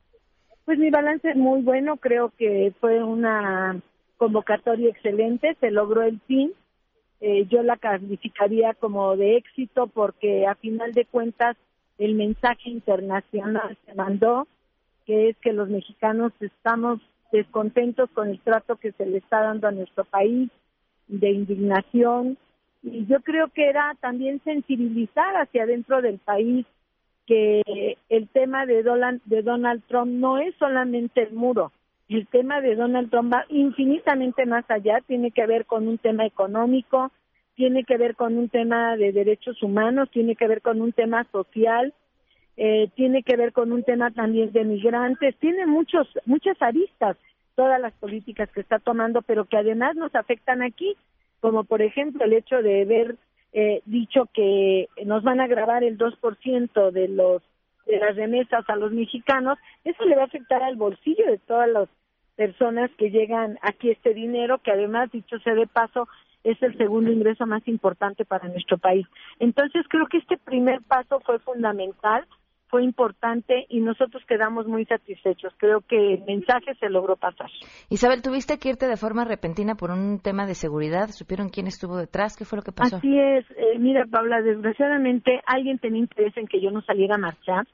[0.64, 3.81] Pues mi balance es muy bueno, creo que fue una
[4.16, 6.53] convocatoria excelente, se logró el fin.
[7.20, 11.57] Eh, yo la calificaría como de éxito porque a final de cuentas
[12.00, 14.48] el mensaje internacional se mandó
[15.06, 19.68] que es que los mexicanos estamos descontentos con el trato que se le está dando
[19.68, 20.50] a nuestro país,
[21.08, 22.38] de indignación,
[22.82, 26.64] y yo creo que era también sensibilizar hacia dentro del país
[27.26, 31.72] que el tema de Donald, de Donald Trump no es solamente el muro,
[32.08, 36.24] el tema de Donald Trump va infinitamente más allá, tiene que ver con un tema
[36.24, 37.12] económico,
[37.54, 41.26] tiene que ver con un tema de derechos humanos, tiene que ver con un tema
[41.30, 41.92] social,
[42.56, 47.16] eh, tiene que ver con un tema también de migrantes, tiene muchos, muchas aristas
[47.54, 50.96] todas las políticas que está tomando, pero que además nos afectan aquí,
[51.40, 53.16] como por ejemplo el hecho de haber
[53.52, 57.42] eh, dicho que nos van a grabar el 2% de los
[57.86, 61.68] de las remesas a los mexicanos, eso le va a afectar al bolsillo de todas
[61.68, 61.88] las
[62.36, 66.08] personas que llegan aquí este dinero, que además, dicho sea de paso,
[66.44, 69.07] es el segundo ingreso más importante para nuestro país.
[69.38, 72.26] Entonces, creo que este primer paso fue fundamental
[72.70, 75.53] fue importante y nosotros quedamos muy satisfechos.
[75.59, 77.50] Creo que el mensaje se logró pasar.
[77.90, 81.09] Isabel, tuviste que irte de forma repentina por un tema de seguridad.
[81.09, 82.37] ¿Supieron quién estuvo detrás?
[82.37, 82.96] ¿Qué fue lo que pasó?
[82.96, 83.44] Así es.
[83.50, 87.66] Eh, mira, Paula, desgraciadamente alguien tenía interés en que yo no saliera a marchar.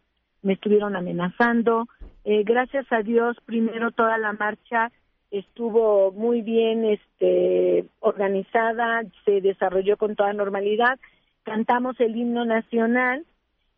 [0.42, 1.86] Me estuvieron amenazando.
[2.24, 4.90] Eh, gracias a Dios, primero toda la marcha
[5.30, 10.98] estuvo muy bien este, organizada, se desarrolló con toda normalidad.
[11.42, 13.24] Cantamos el himno nacional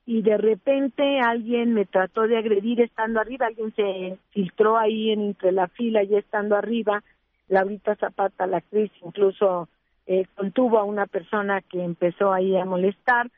[0.06, 5.52] y de repente alguien me trató de agredir estando arriba, alguien se filtró ahí entre
[5.52, 7.02] la fila ya estando arriba,
[7.48, 9.68] Laurita Zapata, la actriz, incluso
[10.06, 13.30] eh, contuvo a una persona que empezó ahí a molestar,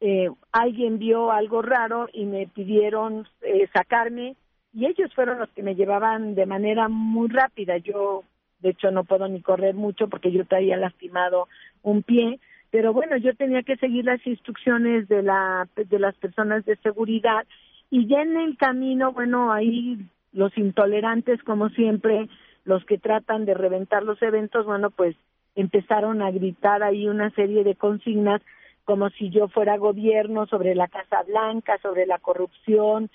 [0.00, 4.36] eh, alguien vio algo raro y me pidieron eh, sacarme
[4.74, 8.24] y ellos fueron los que me llevaban de manera muy rápida, yo
[8.60, 11.48] de hecho no puedo ni correr mucho porque yo traía lastimado
[11.82, 12.38] un pie,
[12.70, 17.44] pero bueno, yo tenía que seguir las instrucciones de, la, de las personas de seguridad
[17.90, 19.98] y ya en el camino, bueno, ahí
[20.32, 22.28] los intolerantes, como siempre,
[22.64, 25.14] los que tratan de reventar los eventos, bueno, pues
[25.54, 28.40] empezaron a gritar ahí una serie de consignas
[28.84, 33.10] como si yo fuera gobierno sobre la Casa Blanca, sobre la corrupción,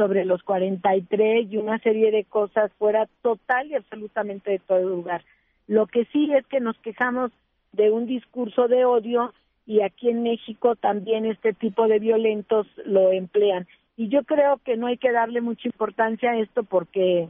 [0.00, 5.22] sobre los 43 y una serie de cosas fuera total y absolutamente de todo lugar.
[5.66, 7.30] Lo que sí es que nos quejamos
[7.72, 9.34] de un discurso de odio
[9.66, 13.68] y aquí en México también este tipo de violentos lo emplean.
[13.98, 17.28] Y yo creo que no hay que darle mucha importancia a esto porque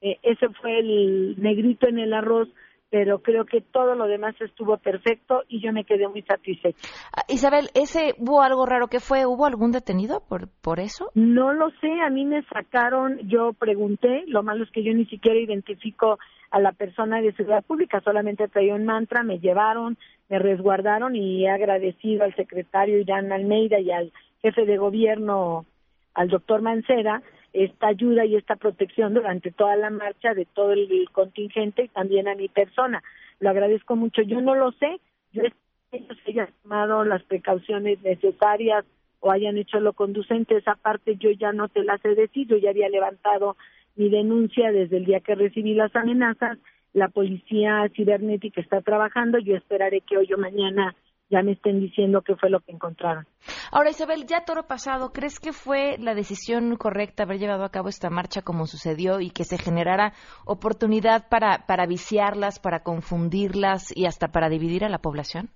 [0.00, 2.48] eh, ese fue el negrito en el arroz
[2.92, 6.76] pero creo que todo lo demás estuvo perfecto y yo me quedé muy satisfecha.
[7.16, 11.10] Ah, Isabel, ese hubo algo raro que fue, ¿hubo algún detenido por por eso?
[11.14, 15.06] No lo sé, a mí me sacaron, yo pregunté, lo malo es que yo ni
[15.06, 16.18] siquiera identifico
[16.50, 19.96] a la persona de seguridad pública, solamente traía un mantra, me llevaron,
[20.28, 24.12] me resguardaron y he agradecido al secretario Irán Almeida y al
[24.42, 25.64] jefe de gobierno,
[26.12, 27.22] al doctor Mancera,
[27.52, 32.28] esta ayuda y esta protección durante toda la marcha de todo el contingente y también
[32.28, 33.02] a mi persona.
[33.40, 34.22] Lo agradezco mucho.
[34.22, 35.00] Yo no lo sé,
[35.32, 35.56] yo espero
[35.90, 38.84] que ellos hayan tomado las precauciones necesarias
[39.20, 40.56] o hayan hecho lo conducente.
[40.56, 43.56] Esa parte yo ya no te la sé decir, yo ya había levantado
[43.96, 46.58] mi denuncia desde el día que recibí las amenazas.
[46.92, 49.38] La policía cibernética está trabajando.
[49.38, 50.94] Yo esperaré que hoy o mañana
[51.32, 53.26] ya me estén diciendo qué fue lo que encontraron.
[53.72, 57.88] Ahora, Isabel, ya toro pasado, ¿crees que fue la decisión correcta haber llevado a cabo
[57.88, 60.12] esta marcha como sucedió y que se generara
[60.44, 65.48] oportunidad para, para viciarlas, para confundirlas y hasta para dividir a la población?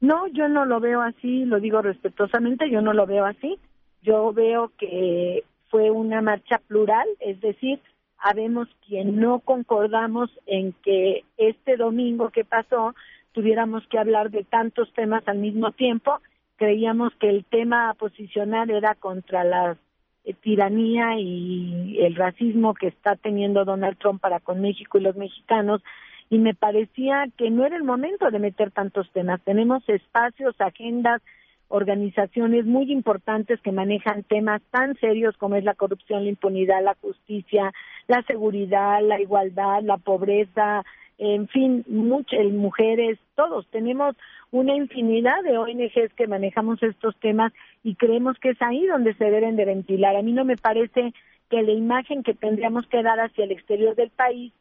[0.00, 3.58] No, yo no lo veo así, lo digo respetuosamente, yo no lo veo así.
[4.02, 7.80] Yo veo que fue una marcha plural, es decir,
[8.18, 12.94] habemos quien no concordamos en que este domingo que pasó
[13.34, 16.20] tuviéramos que hablar de tantos temas al mismo tiempo.
[16.56, 19.76] Creíamos que el tema a posicionar era contra la
[20.24, 25.16] eh, tiranía y el racismo que está teniendo Donald Trump para con México y los
[25.16, 25.82] mexicanos
[26.30, 29.42] y me parecía que no era el momento de meter tantos temas.
[29.42, 31.20] Tenemos espacios, agendas,
[31.68, 36.94] organizaciones muy importantes que manejan temas tan serios como es la corrupción, la impunidad, la
[37.00, 37.72] justicia,
[38.06, 40.84] la seguridad, la igualdad, la pobreza,
[41.18, 44.16] en fin, muchas mujeres, todos tenemos
[44.50, 47.52] una infinidad de ONGs que manejamos estos temas
[47.82, 50.16] y creemos que es ahí donde se deben de ventilar.
[50.16, 51.12] A mí no me parece
[51.50, 54.52] que la imagen que tendríamos que dar hacia el exterior del país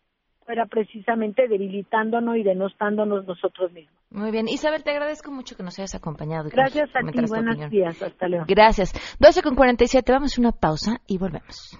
[0.46, 3.94] fuera precisamente debilitándonos y denostándonos nosotros mismos.
[4.10, 4.48] Muy bien.
[4.48, 6.50] Isabel, te agradezco mucho que nos hayas acompañado.
[6.52, 7.20] Gracias a ti.
[7.28, 8.02] Buenos días.
[8.02, 8.46] Hasta luego.
[8.48, 8.94] Gracias.
[9.20, 10.12] 12 con 47.
[10.12, 11.80] Vamos a una pausa y volvemos.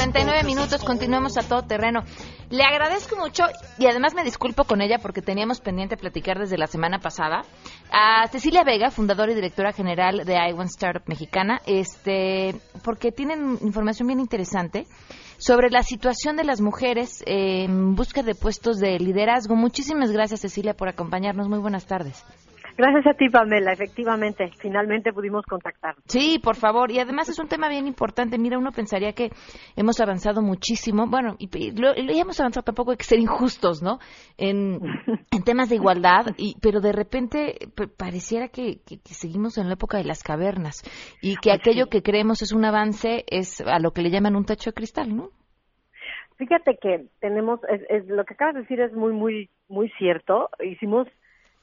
[0.00, 2.00] 49 minutos, continuamos a todo terreno.
[2.48, 3.44] Le agradezco mucho
[3.76, 7.42] y además me disculpo con ella porque teníamos pendiente platicar desde la semana pasada
[7.92, 14.08] a Cecilia Vega, fundadora y directora general de iOne Startup Mexicana, este, porque tienen información
[14.08, 14.86] bien interesante
[15.36, 19.54] sobre la situación de las mujeres en busca de puestos de liderazgo.
[19.54, 21.46] Muchísimas gracias, Cecilia, por acompañarnos.
[21.46, 22.24] Muy buenas tardes.
[22.80, 23.72] Gracias a ti, Pamela.
[23.72, 25.96] Efectivamente, finalmente pudimos contactar.
[26.06, 26.90] Sí, por favor.
[26.90, 28.38] Y además es un tema bien importante.
[28.38, 29.28] Mira, uno pensaría que
[29.76, 31.06] hemos avanzado muchísimo.
[31.06, 33.98] Bueno, y, y lo, y hemos avanzado tampoco hay que ser injustos, ¿no?
[34.38, 34.80] En,
[35.30, 37.58] en temas de igualdad, y, pero de repente
[37.98, 40.82] pareciera que, que- que seguimos en la época de las cavernas
[41.20, 44.46] y que aquello que creemos es un avance es a lo que le llaman un
[44.46, 45.28] techo de cristal, ¿no?
[46.38, 50.48] Fíjate que tenemos, es, es- lo que acabas de decir es muy, muy, muy cierto.
[50.64, 51.06] Hicimos,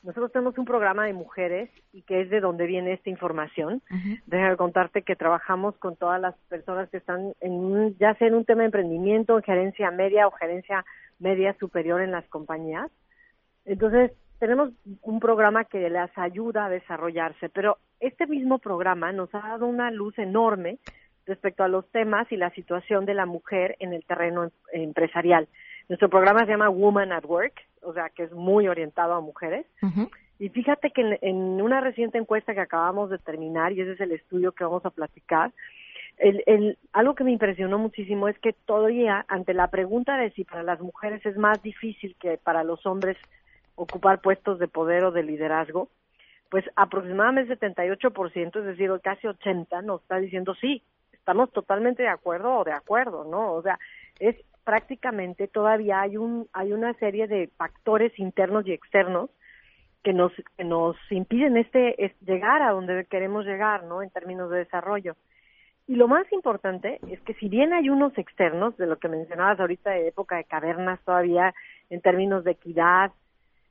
[0.07, 3.81] nosotros tenemos un programa de mujeres y que es de donde viene esta información.
[4.25, 8.45] Déjame contarte que trabajamos con todas las personas que están en ya sea en un
[8.45, 10.85] tema de emprendimiento, en gerencia media o gerencia
[11.19, 12.89] media superior en las compañías.
[13.65, 14.69] Entonces, tenemos
[15.01, 19.91] un programa que las ayuda a desarrollarse, pero este mismo programa nos ha dado una
[19.91, 20.77] luz enorme
[21.25, 25.49] respecto a los temas y la situación de la mujer en el terreno em- empresarial.
[25.89, 29.65] Nuestro programa se llama Woman at Work, o sea, que es muy orientado a mujeres.
[30.39, 34.01] Y fíjate que en, en una reciente encuesta que acabamos de terminar, y ese es
[34.01, 35.51] el estudio que vamos a platicar,
[36.17, 40.43] el, el, algo que me impresionó muchísimo es que todavía, ante la pregunta de si
[40.43, 43.17] para las mujeres es más difícil que para los hombres
[43.75, 45.89] ocupar puestos de poder o de liderazgo,
[46.49, 50.81] pues aproximadamente 78%, es decir, casi 80%, nos está diciendo sí,
[51.13, 53.53] estamos totalmente de acuerdo o de acuerdo, ¿no?
[53.53, 53.77] O sea,
[54.19, 54.35] es
[54.67, 59.29] prácticamente todavía hay un hay una serie de factores internos y externos
[60.03, 64.03] que nos que nos impiden este es llegar a donde queremos llegar, ¿no?
[64.03, 65.15] En términos de desarrollo.
[65.87, 69.57] Y lo más importante es que si bien hay unos externos, de lo que mencionabas
[69.57, 71.53] ahorita de época de cavernas todavía,
[71.89, 73.13] en términos de equidad,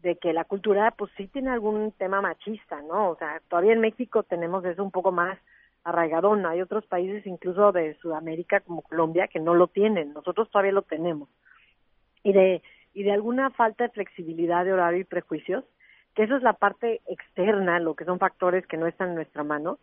[0.00, 3.10] de que la cultura pues sí tiene algún tema machista, ¿no?
[3.10, 5.38] O sea, todavía en México tenemos eso un poco más
[5.86, 10.72] arraigadón, hay otros países incluso de Sudamérica como Colombia que no lo tienen, nosotros todavía
[10.72, 11.28] lo tenemos.
[12.22, 12.62] Y de
[12.92, 15.64] y de alguna falta de flexibilidad de horario y prejuicios,
[16.14, 19.44] que eso es la parte externa, lo que son factores que no están en nuestra
[19.44, 19.78] mano.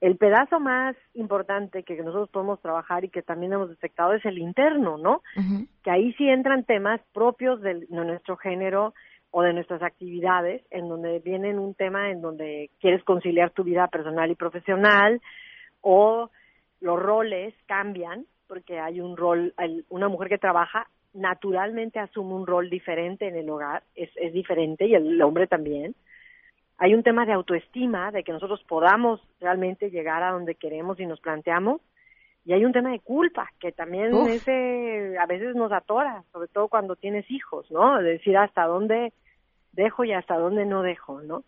[0.00, 4.38] El pedazo más importante que nosotros podemos trabajar y que también hemos detectado es el
[4.38, 5.22] interno, ¿no?
[5.82, 8.94] Que ahí sí entran temas propios de, de nuestro género
[9.36, 13.88] o de nuestras actividades, en donde vienen un tema en donde quieres conciliar tu vida
[13.88, 15.20] personal y profesional,
[15.80, 16.30] o
[16.80, 19.52] los roles cambian, porque hay un rol,
[19.88, 24.86] una mujer que trabaja naturalmente asume un rol diferente en el hogar, es, es diferente
[24.86, 25.96] y el hombre también.
[26.78, 31.06] Hay un tema de autoestima, de que nosotros podamos realmente llegar a donde queremos y
[31.06, 31.80] nos planteamos.
[32.44, 36.68] Y hay un tema de culpa, que también ese a veces nos atora, sobre todo
[36.68, 37.98] cuando tienes hijos, ¿no?
[37.98, 39.12] De decir hasta dónde
[39.74, 41.44] dejo y hasta dónde no dejo, ¿no?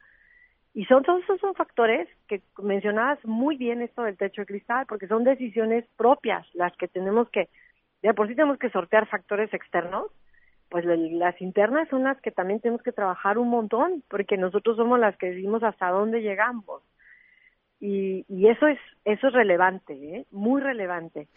[0.75, 4.85] Y son todos esos son factores que mencionabas muy bien esto del techo de cristal,
[4.87, 7.49] porque son decisiones propias las que tenemos que
[8.03, 10.11] de por sí tenemos que sortear factores externos,
[10.69, 14.99] pues las internas son las que también tenemos que trabajar un montón, porque nosotros somos
[14.99, 16.83] las que decimos hasta dónde llegamos.
[17.81, 20.27] Y, y eso es eso es relevante, ¿eh?
[20.31, 21.29] muy relevante.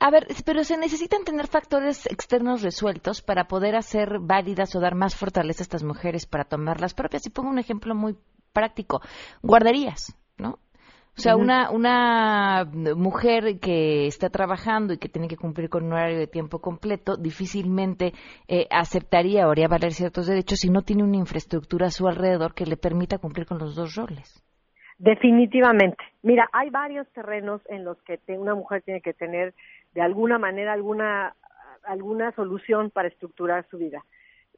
[0.00, 4.94] A ver, pero se necesitan tener factores externos resueltos para poder hacer válidas o dar
[4.94, 7.26] más fortaleza a estas mujeres para tomar las propias.
[7.26, 8.16] Y pongo un ejemplo muy
[8.52, 9.00] práctico.
[9.42, 10.58] Guarderías, ¿no?
[11.18, 15.92] O sea, una, una mujer que está trabajando y que tiene que cumplir con un
[15.92, 18.12] horario de tiempo completo, difícilmente
[18.46, 22.54] eh, aceptaría o haría valer ciertos derechos si no tiene una infraestructura a su alrededor
[22.54, 24.44] que le permita cumplir con los dos roles.
[24.98, 26.04] Definitivamente.
[26.22, 29.54] Mira, hay varios terrenos en los que una mujer tiene que tener
[29.98, 31.34] de alguna manera alguna
[31.82, 34.04] alguna solución para estructurar su vida.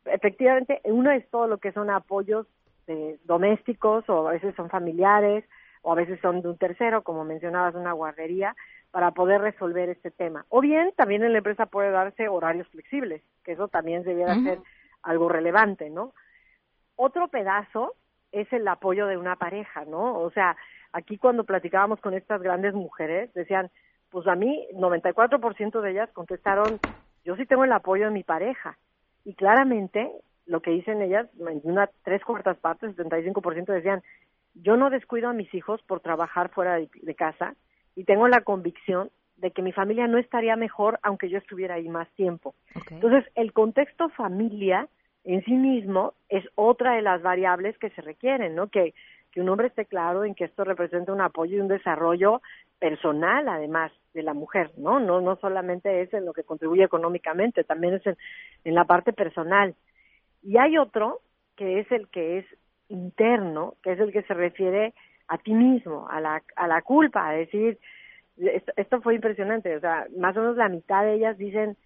[0.04, 2.46] Efectivamente, uno es todo lo que son apoyos
[2.86, 5.44] de domésticos o a veces son familiares,
[5.80, 8.54] o a veces son de un tercero, como mencionabas, una guardería,
[8.90, 10.44] para poder resolver este tema.
[10.50, 14.58] O bien, también en la empresa puede darse horarios flexibles, que eso también debiera ser
[15.02, 16.12] algo relevante, ¿no?
[16.96, 17.94] Otro pedazo
[18.30, 20.18] es el apoyo de una pareja, ¿no?
[20.18, 20.54] O sea,
[20.92, 23.70] aquí cuando platicábamos con estas grandes mujeres, decían,
[24.10, 26.78] pues a mí 94% de ellas contestaron,
[27.24, 28.76] yo sí tengo el apoyo de mi pareja.
[29.24, 30.10] Y claramente,
[30.46, 34.02] lo que dicen ellas, en una tres cuartas partes, 75% decían,
[34.54, 37.54] yo no descuido a mis hijos por trabajar fuera de, casa
[37.94, 41.88] y tengo la convicción de que mi familia no estaría mejor aunque yo estuviera ahí
[41.88, 42.54] más tiempo.
[42.90, 44.88] Entonces, el contexto familia
[45.24, 48.68] en sí mismo es otra de las variables que se requieren, ¿no?
[48.68, 48.94] Que,
[49.32, 52.42] que un hombre esté claro en que esto representa un apoyo y un desarrollo
[52.78, 54.98] personal, además, de la mujer, ¿no?
[54.98, 59.74] No, no solamente es en lo que contribuye económicamente, también es en, la parte personal.
[60.42, 61.20] Y hay otro
[61.56, 62.46] que es el que es
[62.88, 64.94] interno, que es el que se refiere
[65.28, 67.78] a ti mismo, a la, a la culpa, a decir,
[68.76, 71.76] esto, fue impresionante, o sea, más o menos la mitad de ellas dicen,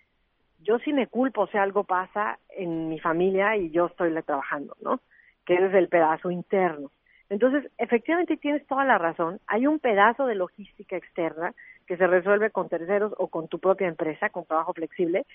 [0.61, 4.77] yo sí me culpo, o sea, algo pasa en mi familia y yo estoy trabajando,
[4.81, 5.01] ¿no?
[5.45, 6.91] Que es el pedazo interno.
[7.31, 11.55] Entonces, efectivamente tienes toda la razón, hay un pedazo de logística externa
[11.87, 15.27] que se resuelve con terceros o con tu propia empresa, con trabajo flexible,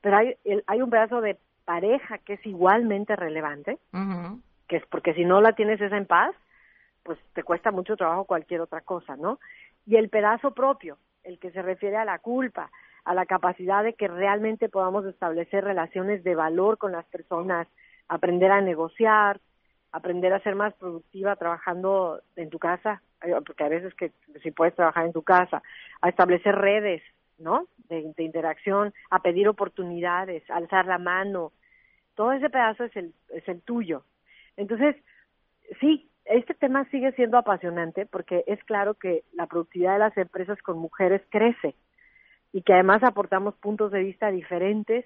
[0.00, 0.36] pero hay,
[0.66, 3.78] hay un pedazo de pareja que es igualmente relevante,
[4.68, 6.34] que es porque si no la tienes esa en paz,
[7.02, 9.38] pues te cuesta mucho trabajo cualquier otra cosa, ¿no?
[9.84, 12.70] Y el pedazo propio, el que se refiere a la culpa,
[13.04, 17.68] a la capacidad de que realmente podamos establecer relaciones de valor con las personas,
[18.08, 19.40] aprender a negociar,
[19.96, 24.50] aprender a ser más productiva trabajando en tu casa, eh, porque a veces que si
[24.50, 25.62] puedes trabajar en tu casa,
[26.02, 27.02] a establecer redes,
[27.38, 27.66] ¿no?
[27.88, 31.52] De, interacción, a pedir oportunidades, alzar la mano.
[32.14, 34.04] Todo ese pedazo es el, es el tuyo,
[34.56, 34.96] entonces,
[35.80, 40.60] sí, este tema sigue siendo apasionante porque es claro que la productividad de las empresas
[40.62, 41.74] con mujeres crece
[42.52, 45.04] y que además aportamos puntos de vista diferentes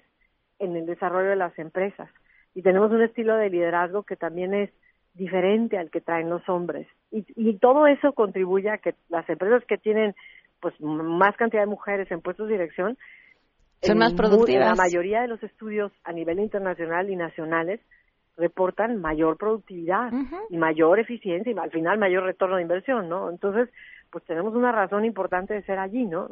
[0.59, 2.09] en el desarrollo de las empresas
[2.53, 4.69] y tenemos un estilo de liderazgo que también es
[5.13, 9.63] diferente al que traen los hombres y, y todo eso contribuye a que las empresas
[9.65, 10.15] que tienen
[10.61, 12.97] pues más cantidad de mujeres en puestos de dirección
[13.81, 14.77] son más productivas.
[14.77, 17.79] La mayoría de los estudios a nivel internacional y nacionales
[18.37, 20.11] reportan mayor productividad
[20.49, 23.29] y mayor eficiencia y al final mayor retorno de inversión, ¿no?
[23.29, 23.69] Entonces,
[24.11, 26.27] pues tenemos una razón importante de ser allí, ¿no?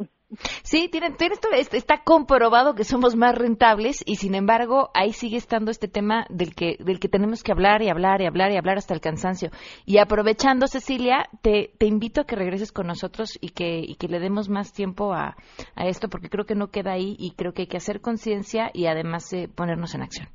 [0.63, 5.37] Sí, tiene, tiene esto, está comprobado que somos más rentables y sin embargo ahí sigue
[5.37, 8.57] estando este tema del que, del que tenemos que hablar y hablar y hablar y
[8.57, 9.49] hablar hasta el cansancio.
[9.85, 14.07] Y aprovechando, Cecilia, te, te invito a que regreses con nosotros y que, y que
[14.07, 15.35] le demos más tiempo a,
[15.75, 18.69] a esto porque creo que no queda ahí y creo que hay que hacer conciencia
[18.73, 20.27] y además eh, ponernos en acción.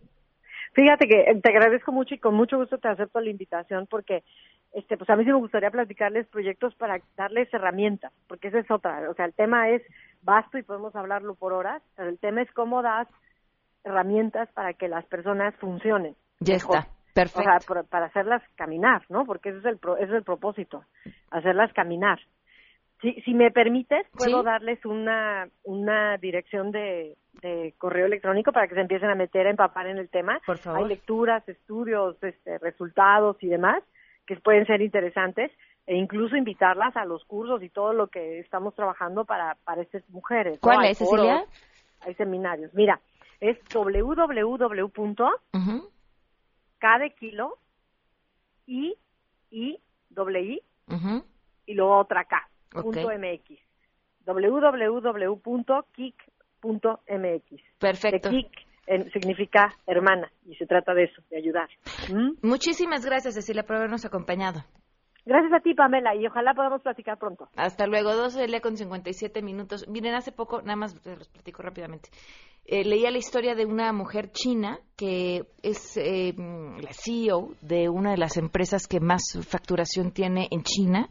[0.74, 4.24] Fíjate que eh, te agradezco mucho y con mucho gusto te acepto la invitación porque
[4.74, 8.70] este pues a mí sí me gustaría platicarles proyectos para darles herramientas, porque esa es
[8.70, 9.82] otra, o sea, el tema es
[10.22, 13.08] vasto y podemos hablarlo por horas, pero el tema es cómo das
[13.84, 16.16] herramientas para que las personas funcionen.
[16.40, 16.78] Ya mejor.
[16.78, 16.90] está.
[17.14, 17.40] Perfecto.
[17.40, 19.24] O sea, para hacerlas caminar, ¿no?
[19.24, 20.84] Porque ese es el, pro- ese es el propósito,
[21.30, 22.18] hacerlas caminar.
[23.00, 24.44] Si, si me permites, puedo Sí.
[24.46, 29.50] darles una, una dirección de, de correo electrónico para que se empiecen a meter, a
[29.50, 30.40] empapar en el tema.
[30.44, 30.80] Por favor.
[30.80, 33.84] Hay lecturas, estudios, este, resultados y demás
[34.26, 35.50] que pueden ser interesantes
[35.86, 40.08] e incluso invitarlas a los cursos y todo lo que estamos trabajando para, para estas
[40.08, 40.54] mujeres.
[40.54, 40.60] ¿no?
[40.60, 41.38] ¿Cuál Hay es, Cecilia?
[41.38, 41.48] foros,
[42.00, 42.72] Hay seminarios.
[42.74, 43.00] Mira,
[43.40, 44.84] es www.
[45.52, 45.90] Ujú,
[46.78, 47.58] K de kilo,
[48.66, 48.94] I,
[49.50, 49.78] I,
[50.10, 51.24] doble I, ujú.
[51.66, 52.82] y luego otra K, Ok.
[52.82, 53.58] punto MX.
[56.64, 57.78] www.kik.mx.
[57.78, 58.30] Perfecto.
[58.30, 61.68] De Kik en- significa hermana y se trata de eso, de ayudar.
[62.12, 62.46] ¿Mm?
[62.46, 64.64] Muchísimas gracias, Cecilia, por habernos acompañado.
[65.26, 67.48] Gracias a ti, Pamela, y ojalá podamos platicar pronto.
[67.56, 69.88] Hasta luego, 12 del día con 57 minutos.
[69.88, 72.10] Miren, hace poco, nada más te los platico rápidamente.
[72.66, 78.10] Eh, leía la historia de una mujer china que es eh, la CEO de una
[78.10, 81.08] de las empresas que más facturación tiene en China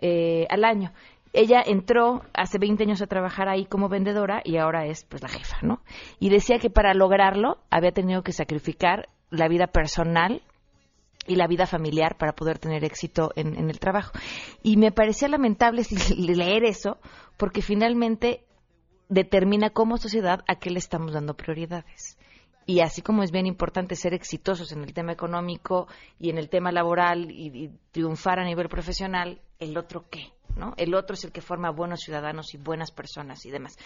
[0.00, 0.90] eh, al año.
[1.32, 5.28] Ella entró hace 20 años a trabajar ahí como vendedora y ahora es pues la
[5.28, 5.80] jefa, ¿no?
[6.18, 10.42] Y decía que para lograrlo había tenido que sacrificar la vida personal
[11.26, 14.12] y la vida familiar para poder tener éxito en, en el trabajo.
[14.62, 15.82] Y me parecía lamentable
[16.16, 16.98] leer eso,
[17.38, 18.44] porque finalmente
[19.08, 22.18] determina como sociedad a qué le estamos dando prioridades.
[22.66, 25.88] Y así como es bien importante ser exitosos en el tema económico
[26.18, 30.74] y en el tema laboral y, triunfar a nivel profesional, el otro qué, ¿no?
[30.76, 33.76] El otro es el que forma buenos ciudadanos y buenas personas y demás.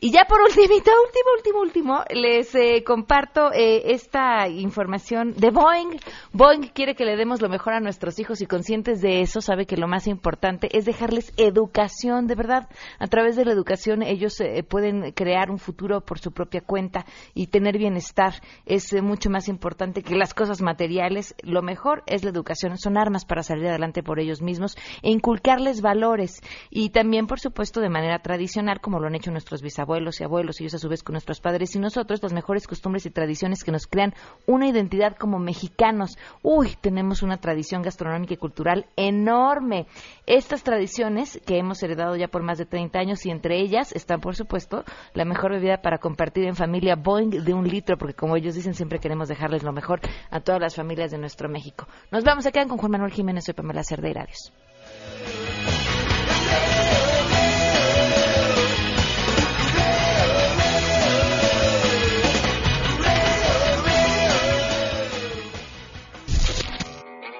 [0.00, 6.00] Y ya por ultimito, último, último, último, les eh, comparto eh, esta información de Boeing.
[6.32, 9.66] Boeing quiere que le demos lo mejor a nuestros hijos y conscientes de eso, sabe
[9.66, 12.68] que lo más importante es dejarles educación, de verdad.
[12.98, 17.06] A través de la educación ellos eh, pueden crear un futuro por su propia cuenta
[17.32, 18.34] y tener bienestar.
[18.66, 21.36] Es eh, mucho más importante que las cosas materiales.
[21.42, 25.82] Lo mejor es la educación, son armas para salir adelante por ellos mismos e inculcarles
[25.82, 26.40] valores.
[26.68, 29.83] Y también, por supuesto, de manera tradicional, como lo han hecho nuestros bisabuelos
[30.20, 33.10] y abuelos, ellos a su vez con nuestros padres y nosotros, las mejores costumbres y
[33.10, 34.14] tradiciones que nos crean
[34.46, 36.18] una identidad como mexicanos.
[36.42, 39.86] Uy, tenemos una tradición gastronómica y cultural enorme.
[40.26, 44.20] Estas tradiciones que hemos heredado ya por más de 30 años y entre ellas están,
[44.20, 48.36] por supuesto, la mejor bebida para compartir en familia Boeing de un litro, porque como
[48.36, 51.86] ellos dicen, siempre queremos dejarles lo mejor a todas las familias de nuestro México.
[52.10, 54.22] Nos vamos a quedar con Juan Manuel Jiménez, soy Pamela Cerdeira.
[54.22, 54.52] Adiós.